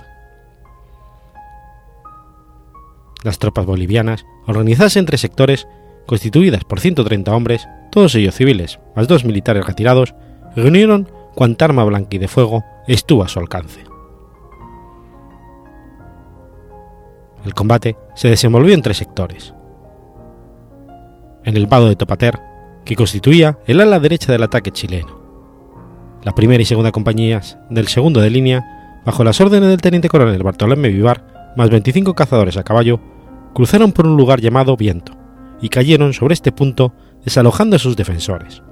Las 3.23 3.39
tropas 3.39 3.65
bolivianas, 3.65 4.25
organizadas 4.47 4.97
en 4.97 5.05
tres 5.05 5.21
sectores, 5.21 5.67
constituidas 6.05 6.63
por 6.65 6.79
130 6.79 7.33
hombres, 7.33 7.67
todos 7.91 8.13
ellos 8.15 8.35
civiles, 8.35 8.79
más 8.95 9.07
dos 9.07 9.23
militares 9.23 9.65
retirados, 9.65 10.13
reunieron 10.55 11.07
cuanta 11.33 11.65
arma 11.65 11.83
blanca 11.83 12.15
y 12.15 12.19
de 12.19 12.27
fuego 12.27 12.63
estuvo 12.87 13.23
a 13.23 13.27
su 13.27 13.39
alcance. 13.39 13.83
El 17.45 17.53
combate 17.53 17.97
se 18.15 18.29
desenvolvió 18.29 18.73
en 18.73 18.81
tres 18.81 18.97
sectores. 18.97 19.53
En 21.43 21.57
el 21.57 21.67
vado 21.67 21.89
de 21.89 21.95
Topater, 21.95 22.39
que 22.85 22.95
constituía 22.95 23.59
el 23.67 23.81
ala 23.81 23.99
derecha 23.99 24.31
del 24.31 24.43
ataque 24.43 24.71
chileno. 24.71 25.21
La 26.23 26.33
primera 26.33 26.61
y 26.61 26.65
segunda 26.65 26.91
compañías 26.91 27.57
del 27.69 27.87
segundo 27.87 28.21
de 28.21 28.29
línea, 28.29 29.01
bajo 29.05 29.25
las 29.25 29.41
órdenes 29.41 29.69
del 29.69 29.81
teniente 29.81 30.07
coronel 30.07 30.41
Bartolomé 30.41 30.87
Vivar, 30.87 31.53
más 31.57 31.69
25 31.69 32.13
cazadores 32.13 32.55
a 32.55 32.63
caballo, 32.63 33.01
cruzaron 33.53 33.91
por 33.91 34.07
un 34.07 34.15
lugar 34.15 34.39
llamado 34.39 34.77
Viento 34.77 35.13
y 35.61 35.69
cayeron 35.69 36.13
sobre 36.13 36.33
este 36.33 36.51
punto 36.51 36.93
desalojando 37.25 37.75
a 37.75 37.79
sus 37.79 37.97
defensores. 37.97 38.63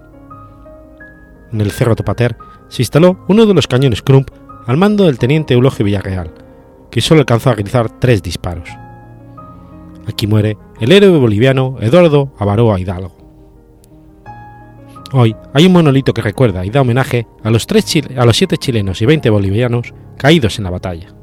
En 1.51 1.59
el 1.59 1.71
Cerro 1.71 1.95
Topater 1.95 2.37
se 2.71 2.81
instaló 2.81 3.19
uno 3.27 3.45
de 3.45 3.53
los 3.53 3.67
cañones 3.67 4.01
Crump 4.01 4.29
al 4.65 4.77
mando 4.77 5.05
del 5.05 5.19
teniente 5.19 5.53
Eulogio 5.53 5.83
Villarreal, 5.83 6.33
que 6.89 7.01
solo 7.01 7.19
alcanzó 7.19 7.49
a 7.49 7.55
realizar 7.55 7.99
tres 7.99 8.23
disparos. 8.23 8.69
Aquí 10.07 10.25
muere 10.25 10.57
el 10.79 10.93
héroe 10.93 11.17
boliviano 11.17 11.75
Eduardo 11.81 12.33
Avaroa 12.39 12.79
Hidalgo. 12.79 13.17
Hoy 15.11 15.35
hay 15.53 15.65
un 15.65 15.73
monolito 15.73 16.13
que 16.13 16.21
recuerda 16.21 16.65
y 16.65 16.69
da 16.69 16.79
homenaje 16.79 17.27
a 17.43 17.51
los, 17.51 17.67
tres 17.67 17.85
a 18.17 18.25
los 18.25 18.37
siete 18.37 18.57
chilenos 18.57 19.01
y 19.01 19.05
20 19.05 19.29
bolivianos 19.29 19.93
caídos 20.17 20.57
en 20.57 20.63
la 20.63 20.69
batalla. 20.69 21.13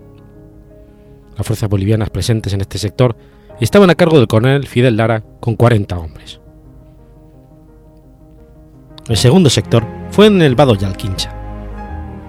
Las 1.35 1.47
fuerzas 1.47 1.71
bolivianas 1.71 2.11
presentes 2.11 2.53
en 2.53 2.61
este 2.61 2.77
sector 2.77 3.17
estaban 3.59 3.89
a 3.89 3.95
cargo 3.95 4.19
del 4.19 4.29
coronel 4.29 4.67
Fidel 4.67 4.99
Lara 4.99 5.25
con 5.41 5.57
40 5.57 5.99
hombres. 5.99 6.41
El 9.09 9.17
segundo 9.17 9.49
sector 9.49 9.87
fue 10.11 10.27
en 10.27 10.43
el 10.43 10.55
vado 10.55 10.75
Yalquincha. 10.75 11.38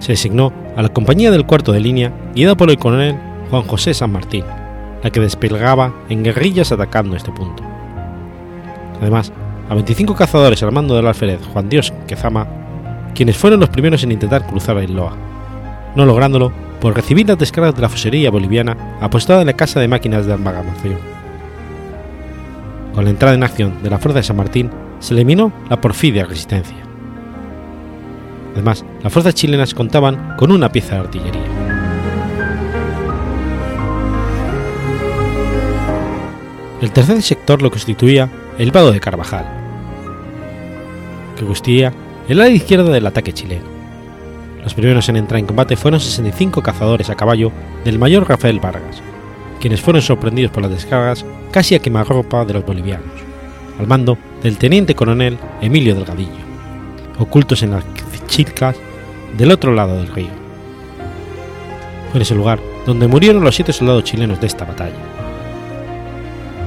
Se 0.00 0.12
designó 0.12 0.52
a 0.76 0.82
la 0.82 0.88
compañía 0.88 1.30
del 1.30 1.46
cuarto 1.46 1.72
de 1.72 1.80
línea 1.80 2.12
guiada 2.34 2.56
por 2.56 2.70
el 2.70 2.78
coronel 2.78 3.16
Juan 3.50 3.62
José 3.62 3.94
San 3.94 4.10
Martín, 4.10 4.44
la 5.02 5.10
que 5.10 5.20
desplegaba 5.20 5.94
en 6.08 6.24
guerrillas 6.24 6.72
atacando 6.72 7.16
este 7.16 7.30
punto. 7.30 7.62
Además, 9.00 9.32
a 9.68 9.74
25 9.74 10.14
cazadores 10.14 10.62
al 10.62 10.72
mando 10.72 10.96
del 10.96 11.06
alférez 11.06 11.40
Juan 11.52 11.68
Dios 11.68 11.92
Quezama, 12.06 12.48
quienes 13.14 13.36
fueron 13.36 13.60
los 13.60 13.68
primeros 13.68 14.02
en 14.02 14.12
intentar 14.12 14.46
cruzar 14.46 14.76
el 14.78 14.94
Loa, 14.94 15.16
no 15.94 16.04
lográndolo 16.04 16.52
por 16.80 16.94
recibir 16.94 17.28
las 17.28 17.38
descargas 17.38 17.74
de 17.74 17.82
la 17.82 17.88
fusería 17.88 18.30
boliviana 18.30 18.96
apostada 19.00 19.42
en 19.42 19.46
la 19.46 19.52
casa 19.52 19.80
de 19.80 19.88
máquinas 19.88 20.26
de 20.26 20.32
amalgamación. 20.32 20.98
Con 22.94 23.04
la 23.04 23.10
entrada 23.10 23.34
en 23.34 23.44
acción 23.44 23.82
de 23.82 23.90
la 23.90 23.98
Fuerza 23.98 24.18
de 24.18 24.24
San 24.24 24.36
Martín, 24.36 24.70
se 24.98 25.14
eliminó 25.14 25.52
la 25.68 25.80
porfidia 25.80 26.24
resistencia. 26.24 26.79
Además, 28.52 28.84
las 29.02 29.12
fuerzas 29.12 29.34
chilenas 29.34 29.74
contaban 29.74 30.36
con 30.36 30.50
una 30.50 30.70
pieza 30.70 30.94
de 30.94 31.00
artillería. 31.00 31.60
El 36.80 36.92
tercer 36.92 37.20
sector 37.22 37.60
lo 37.60 37.70
constituía 37.70 38.30
el 38.58 38.70
vado 38.70 38.90
de 38.90 39.00
Carvajal, 39.00 39.44
que 41.36 41.44
constituía 41.44 41.92
el 42.28 42.38
lado 42.38 42.50
izquierdo 42.50 42.90
del 42.90 43.06
ataque 43.06 43.32
chileno. 43.32 43.66
Los 44.62 44.74
primeros 44.74 45.08
en 45.08 45.16
entrar 45.16 45.40
en 45.40 45.46
combate 45.46 45.76
fueron 45.76 46.00
65 46.00 46.62
cazadores 46.62 47.10
a 47.10 47.16
caballo 47.16 47.52
del 47.84 47.98
mayor 47.98 48.28
Rafael 48.28 48.60
Vargas, 48.60 49.02
quienes 49.60 49.80
fueron 49.80 50.02
sorprendidos 50.02 50.52
por 50.52 50.62
las 50.62 50.72
descargas 50.72 51.24
casi 51.50 51.74
a 51.74 51.80
quemarropa 51.80 52.44
de 52.44 52.54
los 52.54 52.64
bolivianos, 52.64 53.10
al 53.78 53.86
mando 53.86 54.16
del 54.42 54.56
teniente 54.56 54.94
coronel 54.94 55.38
Emilio 55.60 55.94
Delgadillo, 55.94 56.30
ocultos 57.18 57.62
en 57.62 57.72
las 57.72 57.84
chilcas 58.30 58.76
del 59.36 59.52
otro 59.52 59.74
lado 59.74 59.98
del 59.98 60.08
río. 60.08 60.30
Fue 62.10 62.18
en 62.18 62.22
ese 62.22 62.34
lugar 62.34 62.58
donde 62.86 63.06
murieron 63.06 63.44
los 63.44 63.54
siete 63.54 63.74
soldados 63.74 64.04
chilenos 64.04 64.40
de 64.40 64.46
esta 64.46 64.64
batalla. 64.64 64.96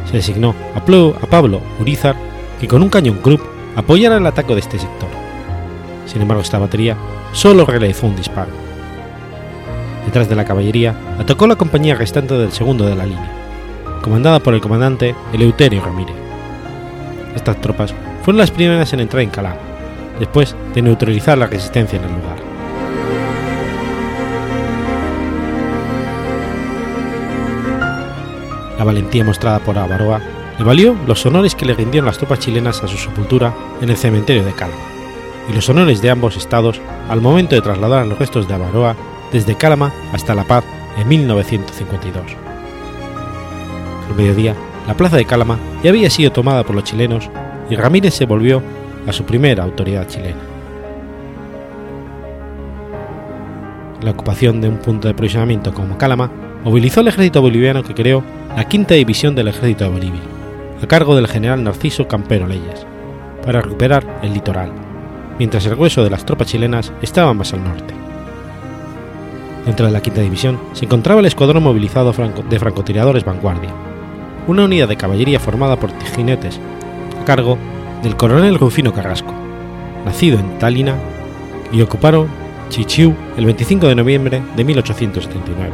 Se 0.05 0.18
designó 0.18 0.53
a 0.76 0.86
Pablo 1.28 1.61
Urizar 1.80 2.16
que 2.59 2.68
con 2.68 2.84
un 2.84 2.89
cañón 2.89 3.18
Krupp 3.18 3.41
apoyara 3.76 4.18
el 4.18 4.28
ataque 4.28 4.53
de 4.53 4.59
este 4.59 4.78
sector. 4.78 5.09
Sin 6.05 6.22
embargo, 6.22 6.43
esta 6.43 6.59
batería 6.59 6.95
solo 7.32 7.66
realizó 7.66 8.05
un 8.05 8.16
disparo. 8.16 8.51
Detrás 10.05 10.30
de 10.30 10.36
la 10.36 10.45
caballería 10.45 10.95
atacó 11.18 11.47
la 11.47 11.55
compañía 11.55 11.95
restante 11.95 12.36
del 12.36 12.51
segundo 12.51 12.86
de 12.86 12.95
la 12.95 13.05
línea, 13.05 13.32
comandada 14.01 14.39
por 14.39 14.53
el 14.53 14.61
comandante 14.61 15.16
Eleuterio 15.34 15.82
Ramírez. 15.84 16.16
Estas 17.36 17.59
tropas 17.59 17.93
fueron 18.22 18.38
las 18.38 18.51
primeras 18.51 18.93
en 18.93 18.99
entrar 18.99 19.24
en 19.24 19.30
Calama, 19.30 19.72
después 20.24 20.55
de 20.74 20.82
neutralizar 20.82 21.38
la 21.38 21.47
resistencia 21.47 21.99
en 21.99 22.05
el 22.05 22.11
lugar. 22.11 22.38
La 28.78 28.86
valentía 28.86 29.26
mostrada 29.26 29.59
por 29.59 29.78
Avaroa 29.78 30.21
le 30.57 30.63
valió 30.63 30.95
los 31.07 31.26
honores 31.26 31.55
que 31.55 31.65
le 31.65 31.74
rindieron 31.74 32.07
las 32.07 32.17
tropas 32.17 32.39
chilenas 32.39 32.82
a 32.84 32.88
su 32.88 32.97
sepultura 32.97 33.53
en 33.82 33.89
el 33.89 33.97
cementerio 33.97 34.45
de 34.45 34.53
Calama, 34.53 34.82
y 35.49 35.53
los 35.53 35.67
honores 35.67 36.01
de 36.01 36.09
ambos 36.09 36.38
estados 36.38 36.80
al 37.09 37.21
momento 37.21 37.55
de 37.55 37.61
trasladar 37.61 38.07
los 38.07 38.17
restos 38.17 38.47
de 38.47 38.53
Avaroa 38.53 38.95
desde 39.32 39.57
Calama 39.57 39.91
hasta 40.13 40.36
La 40.36 40.45
Paz 40.45 40.63
en 40.97 41.07
1952. 41.07 42.24
Al 44.09 44.15
mediodía, 44.15 44.55
la 44.88 44.95
plaza 44.95 45.17
de 45.17 45.26
Calama 45.26 45.57
ya 45.84 45.89
había 45.89 46.09
sido 46.09 46.32
tomada 46.32 46.63
por 46.63 46.76
los 46.76 46.86
chilenos 46.86 47.30
y 47.69 47.76
Ramírez 47.76 48.13
se 48.13 48.26
volvió 48.26 48.61
a 49.08 49.14
su 49.14 49.24
primera 49.26 49.64
autoridad 49.64 50.08
chilena. 50.08 50.41
La 54.01 54.12
ocupación 54.12 54.60
de 54.60 54.68
un 54.68 54.78
punto 54.78 55.08
de 55.08 55.14
aprovisionamiento 55.14 55.74
como 55.74 55.97
Calama 55.97 56.30
movilizó 56.64 56.99
al 56.99 57.08
ejército 57.08 57.41
boliviano 57.41 57.84
que 57.84 57.93
creó 57.93 58.24
la 58.56 58.66
quinta 58.66 58.95
división 58.95 59.36
del 59.36 59.47
ejército 59.47 59.86
de 59.86 59.89
Bolivia, 59.91 60.22
a 60.82 60.88
cargo 60.88 61.16
del 61.16 61.28
general 61.28 61.64
Narciso 61.64 62.08
Campero 62.08 62.47
Leyes, 62.47 62.86
para 63.45 63.62
recuperar 63.62 64.20
el 64.22 64.34
litoral, 64.34 64.72
mientras 65.39 65.66
el 65.66 65.76
grueso 65.76 66.04
de 66.04 66.10
las 66.10 66.26
tropas 66.26 66.47
chilenas 66.47 66.91
estaba 67.01 67.34
más 67.34 67.54
al 67.54 67.64
norte. 67.64 67.93
Dentro 69.66 69.86
de 69.86 69.93
la 69.93 70.01
quinta 70.01 70.22
división 70.22 70.60
se 70.74 70.86
encontraba 70.86 71.22
el 71.22 71.26
escuadrón 71.26 71.64
movilizado 71.64 72.14
de 72.49 72.60
francotiradores 72.60 73.24
Vanguardia, 73.24 73.72
una 74.47 74.66
unidad 74.66 74.89
de 74.89 74.97
caballería 74.97 75.39
formada 75.39 75.78
por 75.78 75.91
jinetes 76.14 76.60
a 77.22 77.26
cargo 77.26 77.58
coronel 78.18 78.60
Rufino 78.60 78.93
Carrasco, 78.93 79.34
nacido 80.06 80.38
en 80.38 80.60
Talina, 80.60 80.95
y 81.72 81.82
ocuparon 81.82 82.28
Chichiu 82.70 83.16
el 83.38 83.45
25 83.45 83.88
de 83.88 83.95
noviembre 83.95 84.41
de 84.56 84.64
1879. 84.64 85.72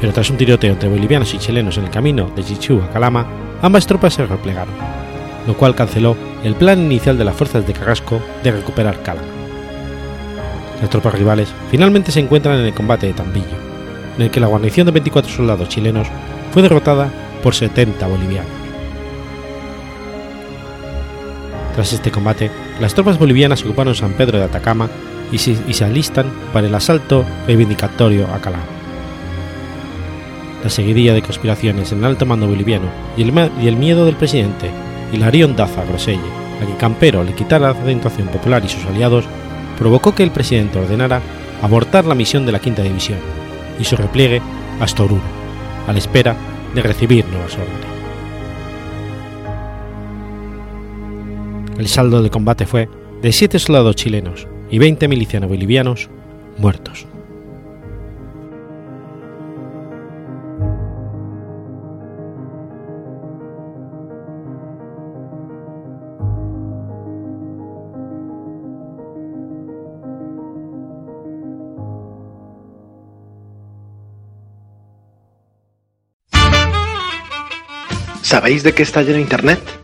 Pero 0.00 0.12
tras 0.12 0.30
un 0.30 0.36
tiroteo 0.36 0.72
entre 0.72 0.88
bolivianos 0.88 1.32
y 1.34 1.38
chilenos 1.38 1.78
en 1.78 1.84
el 1.84 1.90
camino 1.90 2.30
de 2.36 2.44
Chichiu 2.44 2.82
a 2.82 2.90
Calama, 2.90 3.26
ambas 3.62 3.86
tropas 3.86 4.14
se 4.14 4.26
replegaron, 4.26 4.74
lo 5.46 5.56
cual 5.56 5.74
canceló 5.74 6.16
el 6.44 6.54
plan 6.54 6.78
inicial 6.80 7.16
de 7.16 7.24
las 7.24 7.34
fuerzas 7.34 7.66
de 7.66 7.72
Carrasco 7.72 8.20
de 8.42 8.52
recuperar 8.52 9.02
Calama. 9.02 9.28
Las 10.80 10.90
tropas 10.90 11.14
rivales 11.14 11.48
finalmente 11.70 12.12
se 12.12 12.20
encuentran 12.20 12.58
en 12.58 12.66
el 12.66 12.74
combate 12.74 13.06
de 13.06 13.14
Tambillo, 13.14 13.56
en 14.16 14.22
el 14.22 14.30
que 14.30 14.40
la 14.40 14.48
guarnición 14.48 14.86
de 14.86 14.92
24 14.92 15.32
soldados 15.32 15.68
chilenos 15.68 16.08
fue 16.52 16.62
derrotada 16.62 17.10
por 17.42 17.54
70 17.54 18.06
bolivianos. 18.06 18.53
Tras 21.74 21.92
este 21.92 22.10
combate, 22.10 22.50
las 22.80 22.94
tropas 22.94 23.18
bolivianas 23.18 23.64
ocuparon 23.64 23.94
San 23.94 24.12
Pedro 24.12 24.38
de 24.38 24.44
Atacama 24.44 24.88
y 25.32 25.38
se, 25.38 25.84
alistan 25.84 26.26
para 26.52 26.68
el 26.68 26.74
asalto 26.74 27.24
reivindicatorio 27.46 28.28
a 28.32 28.40
Calama. 28.40 28.64
La 30.62 30.70
seguidilla 30.70 31.12
de 31.12 31.22
conspiraciones 31.22 31.92
en 31.92 31.98
el 31.98 32.04
alto 32.04 32.26
mando 32.26 32.46
boliviano 32.46 32.86
y 33.16 33.22
el, 33.22 33.76
miedo 33.76 34.06
del 34.06 34.16
presidente 34.16 34.70
Hilarión 35.12 35.56
Daza 35.56 35.84
Groselle 35.84 36.22
a 36.62 36.66
que 36.66 36.76
Campero 36.76 37.24
le 37.24 37.34
quitara 37.34 37.72
la 37.72 37.78
acentuación 37.78 38.28
popular 38.28 38.64
y 38.64 38.68
sus 38.68 38.84
aliados 38.86 39.24
provocó 39.76 40.14
que 40.14 40.22
el 40.22 40.30
presidente 40.30 40.78
ordenara 40.78 41.20
abortar 41.60 42.04
la 42.04 42.14
misión 42.14 42.46
de 42.46 42.52
la 42.52 42.60
quinta 42.60 42.82
división 42.82 43.18
y 43.80 43.84
su 43.84 43.96
repliegue 43.96 44.40
hasta 44.80 45.02
Oruro, 45.02 45.22
a 45.88 45.92
la 45.92 45.98
espera 45.98 46.36
de 46.74 46.82
recibir 46.82 47.26
nuevas 47.26 47.54
órdenes. 47.54 48.03
El 51.78 51.88
saldo 51.88 52.22
del 52.22 52.30
combate 52.30 52.66
fue 52.66 52.88
de 53.20 53.32
7 53.32 53.58
soldados 53.58 53.96
chilenos 53.96 54.46
y 54.70 54.78
20 54.78 55.08
milicianos 55.08 55.48
bolivianos 55.48 56.08
muertos. 56.56 57.06
¿Sabéis 78.22 78.62
de 78.62 78.72
qué 78.72 78.82
está 78.82 79.02
lleno 79.02 79.18
Internet? 79.18 79.83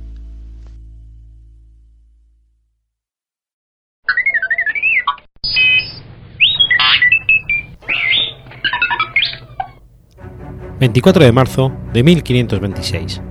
24 10.81 11.23
de 11.23 11.31
marzo 11.31 11.71
de 11.93 12.01
1526. 12.01 13.21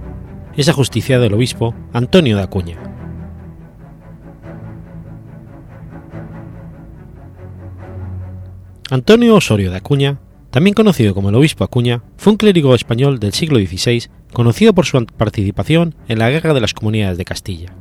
Es 0.57 0.68
ajusticiado 0.68 1.24
el 1.24 1.34
obispo 1.34 1.74
Antonio 1.92 2.36
de 2.36 2.44
Acuña. 2.44 2.78
Antonio 8.88 9.34
Osorio 9.34 9.72
de 9.72 9.78
Acuña, 9.78 10.20
también 10.51 10.74
conocido 10.74 11.12
como 11.12 11.30
el 11.30 11.34
obispo 11.34 11.64
Acuña, 11.64 12.05
fue 12.16 12.34
un 12.34 12.36
clérigo 12.36 12.72
español 12.72 13.18
del 13.18 13.32
siglo 13.32 13.59
XVI 13.59 14.05
conocido 14.32 14.72
por 14.72 14.86
su 14.86 15.05
participación 15.05 15.96
en 16.07 16.20
la 16.20 16.30
Guerra 16.30 16.55
de 16.55 16.61
las 16.61 16.72
Comunidades 16.72 17.18
de 17.18 17.24
Castilla. 17.24 17.74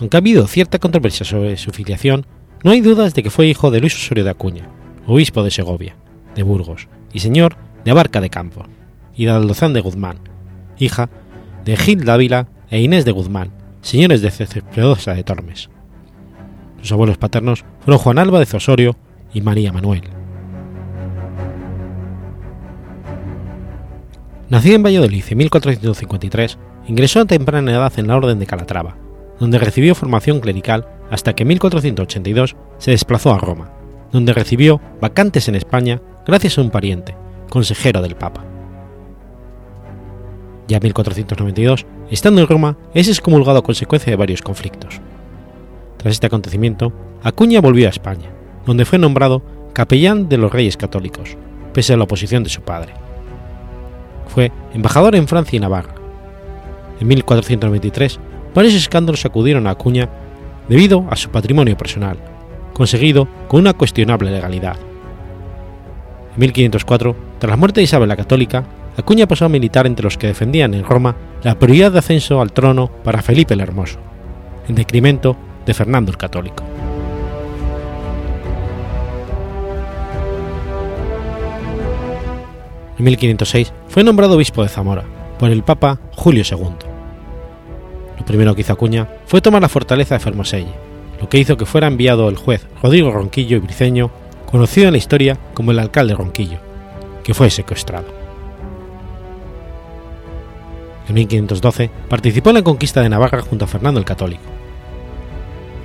Aunque 0.00 0.16
ha 0.16 0.20
habido 0.20 0.46
cierta 0.46 0.78
controversia 0.78 1.26
sobre 1.26 1.56
su 1.58 1.72
filiación, 1.72 2.24
no 2.64 2.70
hay 2.72 2.80
dudas 2.80 3.14
de 3.14 3.22
que 3.22 3.30
fue 3.30 3.46
hijo 3.46 3.70
de 3.70 3.80
Luis 3.80 3.94
Osorio 3.94 4.24
de 4.24 4.30
Acuña, 4.30 4.68
obispo 5.06 5.42
de 5.42 5.50
Segovia, 5.50 5.96
de 6.34 6.42
Burgos, 6.42 6.88
y 7.12 7.20
señor 7.20 7.56
de 7.84 7.90
Abarca 7.90 8.20
de 8.20 8.30
Campo, 8.30 8.64
y 9.14 9.26
de 9.26 9.30
Aldozán 9.30 9.72
de 9.72 9.80
Guzmán, 9.80 10.18
hija 10.78 11.08
de 11.64 11.76
Gil 11.76 12.04
Dávila 12.04 12.48
e 12.70 12.80
Inés 12.80 13.04
de 13.04 13.12
Guzmán, 13.12 13.52
señores 13.80 14.22
de 14.22 14.30
Cespedosa 14.30 15.14
de 15.14 15.24
Tormes. 15.24 15.70
Sus 16.80 16.92
abuelos 16.92 17.18
paternos 17.18 17.64
fueron 17.80 17.98
Juan 17.98 18.16
de 18.16 18.56
Osorio 18.56 18.96
y 19.32 19.40
María 19.40 19.72
Manuel. 19.72 20.02
Nacido 24.48 24.76
en 24.76 24.82
Valladolid 24.82 25.24
en 25.28 25.38
1453, 25.38 26.58
ingresó 26.86 27.20
a 27.20 27.26
temprana 27.26 27.70
edad 27.70 27.92
en 27.98 28.08
la 28.08 28.16
Orden 28.16 28.38
de 28.38 28.46
Calatrava, 28.46 28.96
donde 29.38 29.58
recibió 29.58 29.94
formación 29.94 30.40
clerical 30.40 30.86
hasta 31.10 31.34
que 31.34 31.44
en 31.44 31.48
1482 31.48 32.56
se 32.78 32.90
desplazó 32.90 33.32
a 33.32 33.38
Roma, 33.38 33.72
donde 34.12 34.32
recibió 34.32 34.80
vacantes 35.00 35.48
en 35.48 35.54
España 35.54 36.00
gracias 36.26 36.58
a 36.58 36.62
un 36.62 36.70
pariente, 36.70 37.16
consejero 37.48 38.02
del 38.02 38.16
Papa. 38.16 38.44
Ya 40.68 40.76
en 40.76 40.82
1492, 40.82 41.86
estando 42.10 42.40
en 42.42 42.46
Roma, 42.46 42.76
es 42.92 43.08
excomulgado 43.08 43.58
a 43.58 43.62
consecuencia 43.62 44.10
de 44.10 44.16
varios 44.16 44.42
conflictos. 44.42 45.00
Tras 45.96 46.12
este 46.12 46.26
acontecimiento, 46.26 46.92
Acuña 47.22 47.60
volvió 47.60 47.86
a 47.86 47.90
España, 47.90 48.30
donde 48.66 48.84
fue 48.84 48.98
nombrado 48.98 49.42
capellán 49.72 50.28
de 50.28 50.36
los 50.36 50.52
reyes 50.52 50.76
católicos, 50.76 51.36
pese 51.72 51.94
a 51.94 51.96
la 51.96 52.04
oposición 52.04 52.44
de 52.44 52.50
su 52.50 52.60
padre. 52.62 52.92
Fue 54.28 54.52
embajador 54.74 55.16
en 55.16 55.26
Francia 55.26 55.56
y 55.56 55.60
Navarra. 55.60 55.94
En 57.00 57.08
1493 57.08 58.20
varios 58.54 58.74
escándalos 58.74 59.24
acudieron 59.24 59.66
a 59.66 59.70
Acuña 59.70 60.10
debido 60.68 61.06
a 61.10 61.16
su 61.16 61.30
patrimonio 61.30 61.76
personal, 61.76 62.18
conseguido 62.72 63.28
con 63.48 63.60
una 63.60 63.74
cuestionable 63.74 64.30
legalidad. 64.30 64.76
En 66.34 66.40
1504, 66.40 67.16
tras 67.38 67.50
la 67.50 67.56
muerte 67.56 67.80
de 67.80 67.84
Isabel 67.84 68.08
la 68.08 68.16
Católica, 68.16 68.64
Acuña 68.96 69.28
pasó 69.28 69.44
a 69.44 69.48
militar 69.48 69.86
entre 69.86 70.02
los 70.02 70.18
que 70.18 70.26
defendían 70.26 70.74
en 70.74 70.84
Roma 70.84 71.14
la 71.44 71.56
prioridad 71.56 71.92
de 71.92 72.00
ascenso 72.00 72.40
al 72.40 72.52
trono 72.52 72.88
para 73.04 73.22
Felipe 73.22 73.54
el 73.54 73.60
Hermoso, 73.60 74.00
en 74.68 74.74
decremento 74.74 75.36
de 75.64 75.72
Fernando 75.72 76.10
el 76.10 76.16
Católico. 76.16 76.64
En 82.98 83.04
1506 83.04 83.72
fue 83.86 84.02
nombrado 84.02 84.34
obispo 84.34 84.64
de 84.64 84.68
Zamora 84.68 85.04
por 85.38 85.50
el 85.50 85.62
Papa 85.62 86.00
Julio 86.16 86.42
II 86.50 86.87
primero 88.28 88.54
que 88.54 88.60
hizo 88.60 88.74
Acuña 88.74 89.08
fue 89.24 89.40
tomar 89.40 89.62
la 89.62 89.70
fortaleza 89.70 90.14
de 90.14 90.20
Fermoselle, 90.20 90.74
lo 91.18 91.30
que 91.30 91.38
hizo 91.38 91.56
que 91.56 91.64
fuera 91.64 91.86
enviado 91.86 92.28
el 92.28 92.36
juez 92.36 92.66
Rodrigo 92.82 93.10
Ronquillo 93.10 93.56
y 93.56 93.60
Briceño, 93.60 94.10
conocido 94.44 94.86
en 94.86 94.92
la 94.92 94.98
historia 94.98 95.38
como 95.54 95.70
el 95.70 95.78
alcalde 95.78 96.14
Ronquillo, 96.14 96.58
que 97.24 97.32
fue 97.32 97.48
secuestrado. 97.48 98.06
En 101.08 101.14
1512 101.14 101.90
participó 102.10 102.50
en 102.50 102.56
la 102.56 102.62
conquista 102.62 103.00
de 103.00 103.08
Navarra 103.08 103.40
junto 103.40 103.64
a 103.64 103.68
Fernando 103.68 103.98
el 103.98 104.04
Católico. 104.04 104.42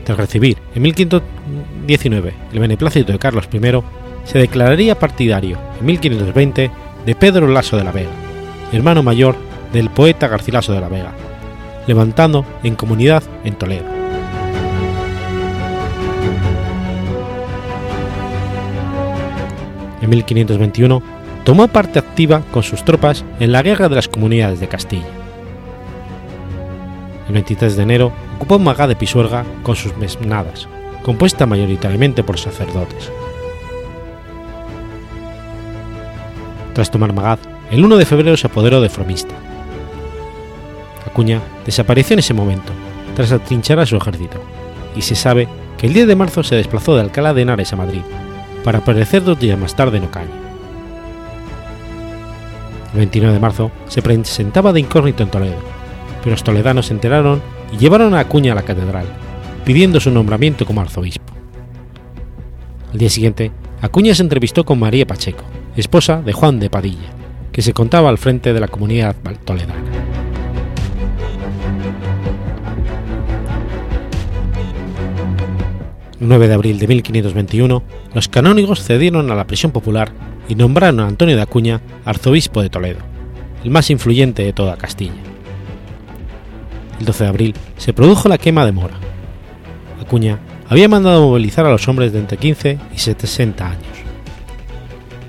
Tras 0.03 0.17
recibir 0.17 0.57
en 0.75 0.81
1519 0.81 2.33
el 2.51 2.59
beneplácito 2.59 3.13
de 3.13 3.19
Carlos 3.19 3.47
I, 3.53 3.59
se 4.25 4.37
declararía 4.37 4.99
partidario 4.99 5.57
en 5.79 5.85
1520 5.85 6.71
de 7.05 7.15
Pedro 7.15 7.47
Laso 7.47 7.77
de 7.77 7.85
la 7.85 7.93
Vega, 7.93 8.11
hermano 8.73 9.01
mayor 9.01 9.37
del 9.71 9.89
poeta 9.89 10.27
Garcilaso 10.27 10.73
de 10.73 10.81
la 10.81 10.89
Vega, 10.89 11.13
levantando 11.87 12.45
en 12.63 12.75
comunidad 12.75 13.23
en 13.43 13.55
Toledo. 13.55 13.85
En 20.01 20.09
1521 20.09 21.01
tomó 21.43 21.67
parte 21.67 21.99
activa 21.99 22.41
con 22.51 22.63
sus 22.63 22.83
tropas 22.83 23.23
en 23.39 23.51
la 23.51 23.61
Guerra 23.61 23.89
de 23.89 23.95
las 23.95 24.07
Comunidades 24.07 24.59
de 24.59 24.67
Castilla. 24.67 25.07
El 27.27 27.33
23 27.33 27.77
de 27.77 27.83
enero 27.83 28.11
ocupó 28.35 28.59
Magá 28.59 28.87
de 28.87 28.95
Pisuerga 28.95 29.45
con 29.63 29.75
sus 29.75 29.95
mesnadas, 29.97 30.67
compuesta 31.03 31.45
mayoritariamente 31.45 32.23
por 32.23 32.37
sacerdotes. 32.37 33.11
Tras 36.73 36.91
tomar 36.91 37.13
Magad, 37.13 37.39
el 37.71 37.85
1 37.85 37.97
de 37.97 38.05
febrero 38.05 38.35
se 38.35 38.47
apoderó 38.47 38.81
de 38.81 38.89
Fromista, 38.89 39.35
Acuña 41.13 41.41
desapareció 41.63 42.15
en 42.15 42.19
ese 42.19 42.33
momento, 42.33 42.73
tras 43.15 43.31
atrinchar 43.31 43.79
a 43.79 43.85
su 43.85 43.95
ejército, 43.95 44.39
y 44.95 45.03
se 45.03 45.13
sabe 45.13 45.47
que 45.77 45.85
el 45.85 45.93
10 45.93 46.07
de 46.07 46.15
marzo 46.15 46.41
se 46.41 46.55
desplazó 46.55 46.95
de 46.95 47.01
Alcalá 47.01 47.35
de 47.35 47.43
Henares 47.43 47.71
a 47.71 47.75
Madrid, 47.75 48.01
para 48.63 48.79
aparecer 48.79 49.23
dos 49.23 49.39
días 49.39 49.59
más 49.59 49.75
tarde 49.75 49.99
en 49.99 50.05
Ocaña. 50.05 50.31
El 52.93 52.97
29 52.97 53.35
de 53.35 53.39
marzo 53.39 53.69
se 53.87 54.01
presentaba 54.01 54.73
de 54.73 54.79
incógnito 54.79 55.21
en 55.21 55.29
Toledo, 55.29 55.59
pero 56.23 56.31
los 56.31 56.43
toledanos 56.43 56.87
se 56.87 56.93
enteraron 56.93 57.43
y 57.71 57.77
llevaron 57.77 58.15
a 58.15 58.19
Acuña 58.21 58.53
a 58.53 58.55
la 58.55 58.63
catedral, 58.63 59.05
pidiendo 59.65 59.99
su 59.99 60.09
nombramiento 60.09 60.65
como 60.65 60.81
arzobispo. 60.81 61.31
Al 62.91 62.97
día 62.97 63.09
siguiente, 63.11 63.51
Acuña 63.81 64.15
se 64.15 64.23
entrevistó 64.23 64.65
con 64.65 64.79
María 64.79 65.05
Pacheco, 65.05 65.43
esposa 65.75 66.23
de 66.23 66.33
Juan 66.33 66.59
de 66.59 66.71
Padilla, 66.71 67.11
que 67.51 67.61
se 67.61 67.73
contaba 67.73 68.09
al 68.09 68.17
frente 68.17 68.51
de 68.51 68.59
la 68.59 68.67
comunidad 68.67 69.15
toledana. 69.45 70.22
9 76.27 76.47
de 76.47 76.53
abril 76.53 76.79
de 76.79 76.87
1521, 76.87 77.83
los 78.13 78.27
canónigos 78.27 78.83
cedieron 78.83 79.29
a 79.31 79.35
la 79.35 79.45
presión 79.45 79.71
popular 79.71 80.11
y 80.47 80.55
nombraron 80.55 80.99
a 80.99 81.07
Antonio 81.07 81.35
de 81.35 81.41
Acuña 81.41 81.81
arzobispo 82.05 82.61
de 82.61 82.69
Toledo, 82.69 82.99
el 83.63 83.71
más 83.71 83.89
influyente 83.89 84.43
de 84.43 84.53
toda 84.53 84.77
Castilla. 84.77 85.13
El 86.99 87.05
12 87.05 87.23
de 87.23 87.29
abril 87.29 87.55
se 87.77 87.93
produjo 87.93 88.29
la 88.29 88.37
quema 88.37 88.65
de 88.65 88.71
Mora. 88.71 88.95
Acuña 90.01 90.39
había 90.69 90.87
mandado 90.87 91.27
movilizar 91.27 91.65
a 91.65 91.71
los 91.71 91.87
hombres 91.87 92.13
de 92.13 92.19
entre 92.19 92.37
15 92.37 92.79
y 92.95 92.97
60 92.99 93.65
años. 93.65 93.83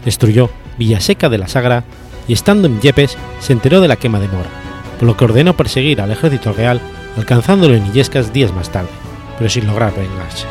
Destruyó 0.04 0.50
Villaseca 0.78 1.28
de 1.28 1.38
la 1.38 1.48
Sagra 1.48 1.84
y 2.28 2.32
estando 2.32 2.68
en 2.68 2.80
Yepes 2.80 3.16
se 3.40 3.52
enteró 3.52 3.80
de 3.80 3.88
la 3.88 3.96
quema 3.96 4.20
de 4.20 4.28
Mora, 4.28 4.50
por 4.98 5.06
lo 5.06 5.16
que 5.16 5.24
ordenó 5.24 5.56
perseguir 5.56 6.00
al 6.00 6.10
ejército 6.10 6.52
real 6.52 6.80
alcanzándolo 7.16 7.74
en 7.74 7.86
Illescas 7.86 8.32
días 8.32 8.52
más 8.52 8.70
tarde, 8.70 8.90
pero 9.38 9.50
sin 9.50 9.66
lograr 9.66 9.92
vengarse. 9.94 10.46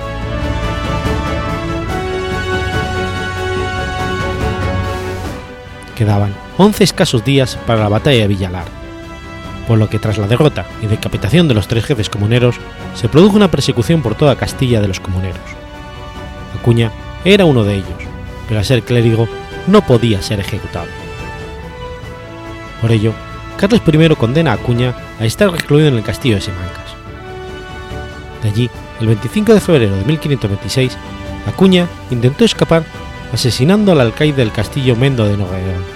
Quedaban 6.03 6.35
11 6.57 6.83
escasos 6.83 7.23
días 7.23 7.57
para 7.65 7.79
la 7.79 7.87
batalla 7.87 8.23
de 8.23 8.27
Villalar, 8.27 8.65
por 9.69 9.77
lo 9.77 9.87
que 9.87 9.99
tras 9.99 10.17
la 10.17 10.27
derrota 10.27 10.65
y 10.81 10.87
decapitación 10.87 11.47
de 11.47 11.53
los 11.53 11.69
tres 11.69 11.85
jefes 11.85 12.09
comuneros, 12.09 12.57
se 12.93 13.07
produjo 13.07 13.37
una 13.37 13.49
persecución 13.49 14.01
por 14.01 14.15
toda 14.15 14.35
Castilla 14.35 14.81
de 14.81 14.89
los 14.89 14.99
comuneros. 14.99 15.39
Acuña 16.59 16.91
era 17.23 17.45
uno 17.45 17.63
de 17.63 17.75
ellos, 17.75 18.03
pero 18.49 18.59
al 18.59 18.65
ser 18.65 18.83
clérigo 18.83 19.29
no 19.67 19.85
podía 19.85 20.21
ser 20.21 20.41
ejecutado. 20.41 20.87
Por 22.81 22.91
ello, 22.91 23.13
Carlos 23.55 23.81
I 23.87 24.15
condena 24.15 24.51
a 24.51 24.55
Acuña 24.55 24.93
a 25.21 25.25
estar 25.25 25.49
recluido 25.49 25.87
en 25.87 25.95
el 25.95 26.03
castillo 26.03 26.35
de 26.35 26.41
Simancas. 26.41 26.97
De 28.41 28.49
allí, 28.49 28.69
el 28.99 29.07
25 29.07 29.53
de 29.53 29.61
febrero 29.61 29.95
de 29.95 30.03
1526, 30.03 30.97
Acuña 31.47 31.87
intentó 32.11 32.43
escapar 32.43 32.83
asesinando 33.31 33.93
al 33.93 34.01
alcaide 34.01 34.35
del 34.35 34.51
castillo 34.51 34.97
Mendo 34.97 35.23
de 35.23 35.37
Nogueirón. 35.37 35.92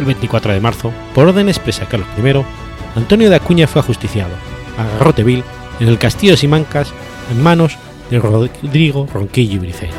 El 0.00 0.06
24 0.06 0.54
de 0.54 0.60
marzo, 0.60 0.92
por 1.14 1.28
orden 1.28 1.50
expresa 1.50 1.82
de 1.82 1.88
Carlos 1.88 2.08
I, 2.16 2.98
Antonio 2.98 3.28
de 3.28 3.36
Acuña 3.36 3.66
fue 3.66 3.82
ajusticiado, 3.82 4.32
a 4.78 4.84
Garroteville, 4.84 5.44
en 5.78 5.88
el 5.88 5.98
castillo 5.98 6.32
de 6.32 6.38
Simancas, 6.38 6.90
en 7.30 7.42
manos 7.42 7.76
de 8.10 8.18
Rodrigo 8.18 9.06
Ronquillo 9.12 9.56
y 9.56 9.58
Briceño. 9.58 9.92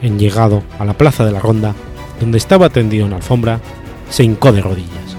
En 0.00 0.16
llegado 0.16 0.62
a 0.78 0.84
la 0.84 0.94
plaza 0.94 1.24
de 1.24 1.32
la 1.32 1.40
Ronda, 1.40 1.74
donde 2.20 2.38
estaba 2.38 2.70
tendido 2.70 3.04
en 3.06 3.14
alfombra, 3.14 3.58
se 4.08 4.22
hincó 4.22 4.52
de 4.52 4.62
rodillas, 4.62 5.16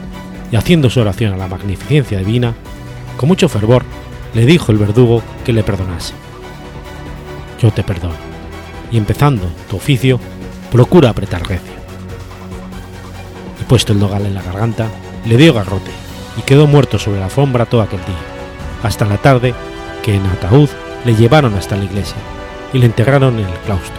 y 0.53 0.55
haciendo 0.55 0.89
su 0.89 1.01
oración 1.01 1.33
a 1.33 1.37
la 1.37 1.47
magnificencia 1.49 2.19
divina, 2.19 2.53
con 3.17 3.27
mucho 3.27 3.49
fervor 3.49 3.83
le 4.33 4.45
dijo 4.45 4.71
el 4.71 4.77
verdugo 4.77 5.21
que 5.43 5.51
le 5.51 5.63
perdonase. 5.63 6.13
Yo 7.61 7.71
te 7.71 7.83
perdono, 7.83 8.26
y 8.91 8.97
empezando 8.97 9.47
tu 9.69 9.77
oficio, 9.77 10.19
procura 10.71 11.09
apretar 11.09 11.47
recio. 11.47 11.73
Y 13.61 13.63
puesto 13.65 13.93
el 13.93 13.99
dogal 13.99 14.25
en 14.25 14.35
la 14.35 14.41
garganta, 14.41 14.87
le 15.25 15.37
dio 15.37 15.53
garrote 15.53 15.91
y 16.37 16.41
quedó 16.41 16.67
muerto 16.67 16.99
sobre 16.99 17.19
la 17.19 17.25
alfombra 17.25 17.65
todo 17.65 17.81
aquel 17.81 17.99
día, 17.99 18.15
hasta 18.83 19.05
la 19.05 19.17
tarde 19.17 19.53
que 20.03 20.15
en 20.15 20.25
ataúd 20.25 20.69
le 21.05 21.15
llevaron 21.15 21.55
hasta 21.55 21.75
la 21.75 21.85
iglesia 21.85 22.17
y 22.73 22.79
le 22.79 22.85
enterraron 22.85 23.39
en 23.39 23.45
el 23.45 23.59
claustro, 23.65 23.95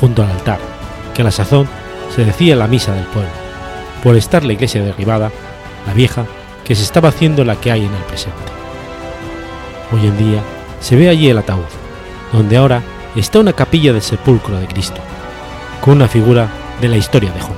junto 0.00 0.22
al 0.22 0.30
altar, 0.30 0.58
que 1.14 1.22
a 1.22 1.24
la 1.24 1.30
sazón 1.30 1.68
se 2.14 2.24
decía 2.24 2.56
la 2.56 2.66
misa 2.66 2.92
del 2.94 3.06
pueblo, 3.06 3.30
por 4.02 4.16
estar 4.16 4.44
la 4.44 4.52
iglesia 4.52 4.82
derribada, 4.82 5.30
la 5.86 5.94
vieja, 5.94 6.26
que 6.64 6.74
se 6.74 6.82
estaba 6.82 7.08
haciendo 7.08 7.44
la 7.44 7.56
que 7.56 7.72
hay 7.72 7.84
en 7.84 7.94
el 7.94 8.02
presente. 8.02 8.36
Hoy 9.92 10.06
en 10.06 10.18
día 10.18 10.42
se 10.80 10.96
ve 10.96 11.08
allí 11.08 11.28
el 11.30 11.38
ataúd, 11.38 11.64
donde 12.32 12.56
ahora 12.56 12.82
está 13.16 13.40
una 13.40 13.52
capilla 13.52 13.92
del 13.92 14.02
sepulcro 14.02 14.58
de 14.58 14.66
Cristo, 14.66 15.00
con 15.80 15.94
una 15.94 16.08
figura 16.08 16.48
de 16.80 16.88
la 16.88 16.96
historia 16.96 17.32
de 17.32 17.40
Jonás. 17.40 17.57